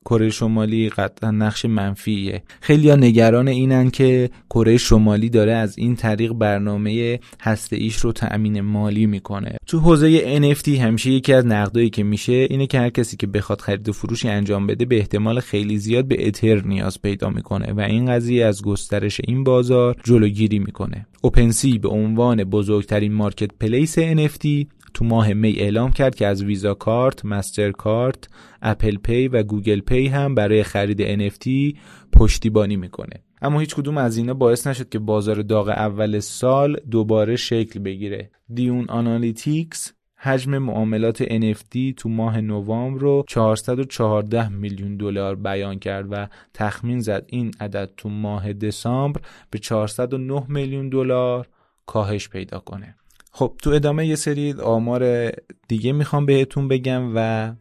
کره 0.06 0.30
شمالی 0.30 0.90
قطعا 0.90 1.32
نقش 1.32 1.66
منفیه. 1.66 2.44
خیلی 2.62 2.90
ها 2.90 2.96
نگران 2.96 3.48
اینن 3.48 3.90
که 3.90 4.30
کره 4.50 4.78
شمالی 4.78 5.30
داره 5.30 5.54
از 5.54 5.78
این 5.78 5.96
طریق 5.96 6.34
برنامه 6.34 7.20
هسته 7.42 7.76
ایش 7.76 7.96
رو 7.96 8.12
تأمین 8.12 8.62
مالی 8.62 9.06
می‌کنه. 9.06 9.58
تو 9.68 9.80
حوزه 9.80 10.40
NFT 10.54 10.68
همیشه 10.68 11.12
یکی 11.12 11.34
از 11.34 11.46
نقدایی 11.46 11.90
که 11.90 12.04
میشه 12.04 12.48
اینه 12.50 12.68
که 12.68 12.80
هر 12.80 12.90
کسی 12.90 13.18
که 13.18 13.28
بخواد 13.28 13.62
خرید 13.62 13.90
و 13.90 13.94
فروشی 13.94 14.30
انجام 14.30 14.68
بده 14.68 14.86
به 14.86 14.98
احتمال 14.98 15.40
خیلی 15.40 15.78
زیاد 15.78 16.06
به 16.06 16.28
اتر 16.28 16.62
نیاز 16.62 17.02
پیدا 17.02 17.30
می‌کنه 17.30 17.74
و 17.74 17.80
این 17.80 18.06
قضیه 18.06 18.46
از 18.46 18.62
گسترش 18.62 19.22
این 19.28 19.44
بازار 19.44 19.96
جلوگیری 20.04 20.60
می‌کنه. 20.60 21.08
اوپنسی 21.22 21.78
به 21.78 21.90
عنوان 21.90 22.44
بزرگترین 22.44 23.14
marketplace 23.14 24.00
NFT 24.00 24.48
تو 24.94 25.06
ماه 25.06 25.34
می 25.34 25.52
اعلام 25.52 25.92
کرد 25.92 26.16
که 26.16 26.28
از 26.28 26.44
ویزا 26.44 26.74
کارت، 26.74 27.26
مستر 27.26 27.72
کارت، 27.72 28.28
Apple 28.62 28.98
Pay 28.98 29.28
و 29.28 29.44
Google 29.44 29.80
Pay 29.80 30.08
هم 30.08 30.36
برای 30.36 30.64
خرید 30.64 31.32
NFT 31.32 31.78
پشتیبانی 32.12 32.76
می‌کنه. 32.76 33.24
اما 33.42 33.60
هیچ 33.60 33.76
کدوم 33.76 33.98
از 33.98 34.18
اینا 34.18 34.34
باعث 34.34 34.68
نشد 34.68 34.90
که 34.90 35.00
بازار 35.00 35.42
داغ 35.42 35.70
اول 35.70 36.20
سال 36.20 36.80
دوباره 36.92 37.36
شکل 37.36 37.80
بگیره. 37.80 38.32
Dune 38.54 38.86
Analytics 38.90 39.94
حجم 40.26 40.58
معاملات 40.58 41.24
NFT 41.24 41.94
تو 41.98 42.10
ماه 42.10 42.42
نوامبر 42.42 43.00
رو 43.00 43.24
414 43.28 44.50
میلیون 44.50 44.98
دلار 44.98 45.36
بیان 45.36 45.80
کرد 45.80 46.08
و 46.12 46.28
تخمین 46.54 47.00
زد 47.00 47.26
این 47.28 47.52
عدد 47.60 47.90
تو 47.98 48.10
ماه 48.10 48.54
دسامبر 48.54 49.22
به 49.50 49.60
409 49.60 50.46
میلیون 50.50 50.90
دلار 50.90 51.48
کاهش 51.86 52.30
پیدا 52.30 52.60
کنه. 52.60 52.96
خب 53.36 53.54
تو 53.62 53.70
ادامه 53.70 54.08
یه 54.08 54.16
سری 54.16 54.54
آمار 54.54 55.32
دیگه 55.68 55.92
می‌خوام 55.92 56.26
بهتون 56.26 56.68
بگم 56.68 57.12
و 57.16 57.52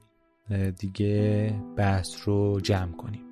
دیگه 0.79 1.55
بحث 1.77 2.17
رو 2.25 2.61
جمع 2.61 2.93
کنیم. 2.93 3.32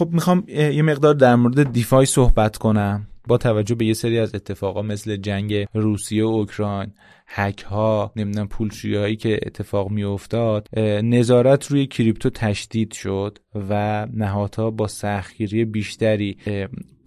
خب 0.00 0.10
می‌خوام 0.12 0.44
یه 0.48 0.82
مقدار 0.82 1.14
در 1.14 1.36
مورد 1.36 1.72
دیفای 1.72 2.06
صحبت 2.06 2.56
کنم 2.56 3.06
با 3.28 3.38
توجه 3.38 3.74
به 3.74 3.84
یه 3.84 3.94
سری 3.94 4.18
از 4.18 4.34
اتفاقا 4.34 4.82
مثل 4.82 5.16
جنگ 5.16 5.66
روسیه 5.74 6.24
و 6.24 6.28
اوکراین 6.28 6.92
هک 7.26 7.62
ها 7.62 8.12
نمی‌دونم 8.16 8.48
پولشویی 8.48 8.94
هایی 8.94 9.16
که 9.16 9.40
اتفاق 9.46 9.90
می 9.90 10.04
افتاد 10.04 10.78
نظارت 11.02 11.66
روی 11.66 11.86
کریپتو 11.86 12.30
تشدید 12.30 12.92
شد 12.92 13.38
و 13.54 14.06
نهادها 14.12 14.70
با 14.70 14.86
سختگیری 14.86 15.64
بیشتری 15.64 16.36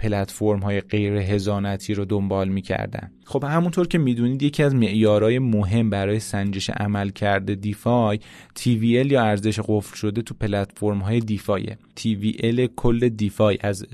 پلتفرم 0.04 0.60
های 0.60 0.82
غیر 0.82 1.14
هزانتی 1.14 1.94
رو 1.94 2.06
دنبال 2.06 2.50
می‌کردن. 2.50 3.12
خب 3.26 3.44
همونطور 3.44 3.88
که 3.88 3.98
می‌دونید 3.98 4.44
یکی 4.44 4.64
از 4.64 4.76
معیارهای 4.76 5.40
مهم 5.40 5.90
برای 5.90 6.20
سنجش 6.20 6.70
عمل 6.70 7.10
کرده 7.10 7.56
دیفای 7.56 8.20
TVL 8.60 9.12
یا 9.12 9.24
ارزش 9.24 9.60
قفل 9.68 9.96
شده 9.96 10.22
تو 10.22 10.34
پلتفرم 10.34 11.00
های 11.00 11.20
دیفای 11.20 11.68
TVL 12.00 12.68
کل 12.76 13.10
دیفای 13.10 13.58
از 13.62 13.86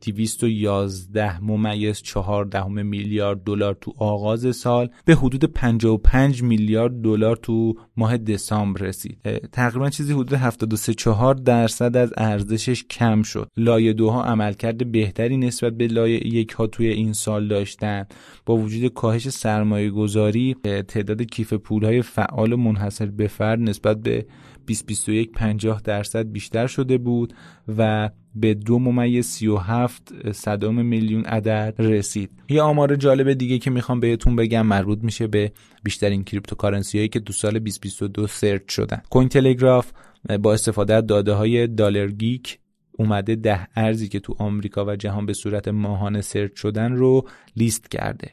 211 0.00 1.44
ممیز 1.44 2.02
14 2.02 2.64
میلیارد 2.64 3.44
دلار 3.44 3.76
تو 3.80 3.94
آغاز 3.98 4.56
سال 4.56 4.90
به 5.04 5.14
حدود 5.14 5.44
55 5.44 6.42
میلیارد 6.42 7.02
دلار 7.02 7.36
تو 7.36 7.74
ماه 7.96 8.16
دسامبر 8.16 8.80
رسید. 8.80 9.18
تقریبا 9.52 9.90
چیزی 9.90 10.12
حدود 10.12 10.32
73 10.32 10.94
4 10.94 11.34
درصد 11.34 11.96
از 11.96 12.12
ارزشش 12.16 12.84
کم 12.84 13.22
شد. 13.22 13.48
لایه 13.56 13.92
دوها 13.92 14.24
عملکرد 14.24 14.92
بهتری 14.92 15.36
نسبت 15.36 15.72
به 15.72 15.86
لایه 15.86 16.26
یک 16.26 16.50
ها 16.50 16.66
توی 16.66 16.88
این 16.88 17.12
سال 17.12 17.48
داشتن. 17.48 18.06
با 18.46 18.56
وجود 18.56 18.92
کاهش 18.92 19.28
سرمایه 19.28 19.90
گذاری 19.90 20.56
تعداد 20.88 21.22
کیف 21.22 21.52
پول 21.52 21.84
های 21.84 22.02
فعال 22.02 22.54
منحصر 22.54 23.06
به 23.06 23.26
فرد 23.26 23.60
نسبت 23.60 23.96
به 23.96 24.26
2021 24.68 25.32
50 25.32 25.80
درصد 25.84 26.32
بیشتر 26.32 26.66
شده 26.66 26.98
بود 26.98 27.34
و 27.78 28.10
به 28.40 28.54
دو 28.54 28.78
ممیز 28.78 29.26
37 29.26 30.32
صدم 30.32 30.86
میلیون 30.86 31.24
عدد 31.24 31.74
رسید. 31.78 32.30
یه 32.48 32.62
آمار 32.62 32.96
جالب 32.96 33.32
دیگه 33.32 33.58
که 33.58 33.70
می‌خوام 33.70 34.00
بهتون 34.00 34.36
بگم 34.36 34.66
مربوط 34.66 34.98
میشه 35.02 35.26
به 35.26 35.52
بیشترین 35.84 36.24
cryptocurrency 36.24 36.98
هایی 36.98 37.08
که 37.08 37.20
تو 37.20 37.32
سال 37.32 37.52
2022 37.52 38.26
search 38.26 38.62
شدن. 38.72 39.02
کوین 39.10 39.28
تلگراف 39.28 39.92
با 40.42 40.52
استفاده 40.52 40.94
از 40.94 41.06
داده 41.06 41.32
های 41.32 41.66
دلار 41.66 42.10
گیک 42.10 42.58
اومده 42.98 43.34
ده 43.34 43.68
ارزی 43.76 44.08
که 44.08 44.20
تو 44.20 44.34
آمریکا 44.38 44.84
و 44.84 44.96
جهان 44.96 45.26
به 45.26 45.32
صورت 45.32 45.68
ماهانه 45.68 46.20
search 46.20 46.60
شدن 46.60 46.92
رو 46.92 47.28
لیست 47.56 47.90
کرده. 47.90 48.30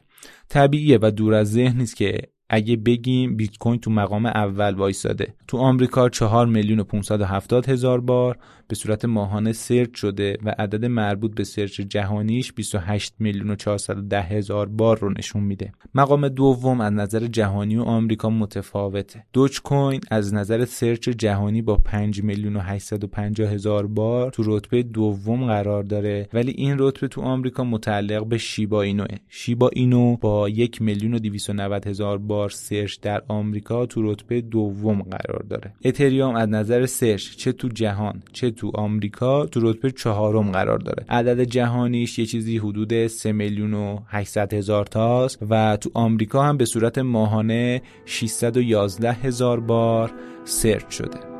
طبیعیه 0.48 0.98
و 1.02 1.10
دور 1.10 1.34
از 1.34 1.52
ذهن 1.52 1.78
نیست 1.78 1.96
که 1.96 2.18
اگه 2.48 2.76
بگیم 2.76 3.36
بیت 3.36 3.58
کوین 3.58 3.80
تو 3.80 3.90
مقام 3.90 4.26
اول 4.26 4.74
وایساده. 4.74 5.34
تو 5.48 5.56
آمریکا 5.56 6.08
4 6.08 6.46
میلیون 6.46 6.80
و 6.80 6.84
570 6.84 7.68
هزار 7.68 8.00
بار 8.00 8.38
به 8.68 8.76
صورت 8.76 9.04
ماهانه 9.04 9.52
search 9.52 9.96
شده 9.96 10.36
و 10.44 10.54
عدد 10.58 10.84
مربوط 10.84 11.34
به 11.34 11.44
search 11.44 11.80
جهانیش 11.80 12.52
28 12.52 13.14
میلیون 13.18 13.50
و 13.50 13.54
410 13.54 14.22
هزار 14.22 14.68
بار 14.68 14.98
رو 14.98 15.12
نشون 15.18 15.42
میده. 15.42 15.72
مقام 15.94 16.28
دوم 16.28 16.80
از 16.80 16.92
نظر 16.92 17.26
جهانی 17.26 17.76
و 17.76 17.82
آمریکا 17.82 18.30
متفاوته. 18.30 19.24
دوج 19.32 19.60
کوین 19.60 20.00
از 20.10 20.34
نظر 20.34 20.64
search 20.64 21.08
جهانی 21.08 21.62
با 21.62 21.76
5 21.76 22.22
میلیون 22.22 22.56
و 22.56 22.60
850 22.60 23.52
هزار 23.52 23.86
بار 23.86 24.30
تو 24.30 24.56
رتبه 24.56 24.82
دوم 24.82 25.46
قرار 25.46 25.82
داره 25.82 26.28
ولی 26.32 26.50
این 26.50 26.76
رتبه 26.78 27.08
تو 27.08 27.20
آمریکا 27.20 27.64
متعلق 27.64 28.26
به 28.26 28.38
شیبا 28.38 28.82
اینوه. 28.82 29.06
شیبا 29.28 29.70
اینو 29.72 30.16
با 30.16 30.48
1 30.48 30.82
میلیون 30.82 31.14
و 31.14 31.18
290 31.18 31.86
هزار 31.86 32.18
بار 32.18 32.50
search 32.50 33.00
در 33.00 33.22
آمریکا 33.28 33.86
تو 33.86 34.12
رتبه 34.12 34.40
دوم 34.40 35.02
قرار 35.02 35.42
داره. 35.42 35.72
اتریوم 35.84 36.34
از 36.34 36.48
نظر 36.48 36.86
search 36.86 37.36
چه 37.36 37.52
تو 37.52 37.68
جهان 37.68 38.22
چه 38.32 38.50
تو 38.56 38.70
آمریکا 38.74 39.46
تو 39.46 39.60
رتبه 39.70 39.90
چهارم 39.90 40.50
قرار 40.50 40.78
داره. 40.78 41.04
عدد 41.08 41.40
جهانیش 41.40 42.18
یه 42.18 42.26
چیزی 42.26 42.58
حدود 42.58 43.06
3 43.06 43.32
میلیون 43.32 43.74
و 43.74 43.98
800 44.08 44.54
هزار 44.54 44.86
تاست 44.86 45.38
و 45.50 45.76
تو 45.76 45.90
آمریکا 45.94 46.42
هم 46.42 46.56
به 46.56 46.64
صورت 46.64 46.98
ماهانه 46.98 47.82
611 48.04 49.12
هزار 49.12 49.60
بار 49.60 50.12
سرچ 50.44 50.90
شده. 50.90 51.35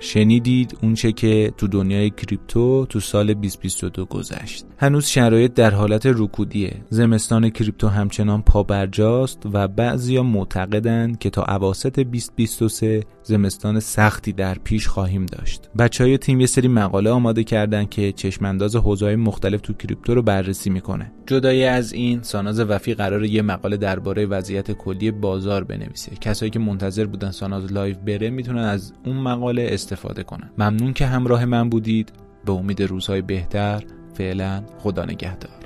شنیدید 0.00 0.78
اونچه 0.82 1.12
که 1.12 1.52
تو 1.56 1.68
دنیای 1.68 2.10
کریپتو 2.10 2.86
تو 2.88 3.00
سال 3.00 3.34
2022 3.34 4.04
گذشت. 4.04 4.64
هنوز 4.78 5.06
شرایط 5.06 5.54
در 5.54 5.70
حالت 5.70 6.06
رکودیه. 6.06 6.72
زمستان 6.90 7.50
کریپتو 7.50 7.88
همچنان 7.88 8.42
پابرجاست 8.42 9.42
و 9.52 9.68
بعضیا 9.68 10.22
معتقدند 10.22 11.18
که 11.18 11.30
تا 11.30 11.42
اواسط 11.42 12.00
2023 12.00 13.02
زمستان 13.22 13.80
سختی 13.80 14.32
در 14.32 14.54
پیش 14.54 14.86
خواهیم 14.86 15.26
داشت. 15.26 15.70
بچه 15.78 16.04
های 16.04 16.18
تیم 16.18 16.40
یه 16.40 16.46
سری 16.46 16.68
مقاله 16.68 17.10
آماده 17.10 17.44
کردن 17.44 17.84
که 17.84 18.12
چشم‌انداز 18.12 18.76
حوزه‌های 18.76 19.16
مختلف 19.16 19.60
تو 19.60 19.72
کریپتو 19.72 20.14
رو 20.14 20.22
بررسی 20.22 20.70
می‌کنه. 20.70 21.12
جدای 21.26 21.64
از 21.64 21.92
این 21.92 22.22
ساناز 22.22 22.60
وفی 22.60 22.94
قراره 22.94 23.24
یه 23.24 23.42
مقاله 23.42 23.76
درباره 23.76 24.26
وضعیت 24.26 24.72
کلی 24.72 25.10
بازار 25.10 25.64
بنویسه. 25.64 26.12
کسایی 26.20 26.50
که 26.50 26.58
منتظر 26.58 27.06
بودن 27.06 27.30
ساناز 27.30 27.72
live 27.72 27.96
بره 28.06 28.30
می‌تونن 28.30 28.62
از 28.62 28.92
اون 29.04 29.16
مقاله 29.16 29.62
استفاده 29.92 30.22
کنن. 30.22 30.50
ممنون 30.58 30.92
که 30.92 31.06
همراه 31.06 31.44
من 31.44 31.68
بودید. 31.68 32.12
به 32.44 32.52
امید 32.52 32.82
روزهای 32.82 33.22
بهتر 33.22 33.84
فعلا 34.14 34.62
خدا 34.78 35.04
نگهدار. 35.04 35.57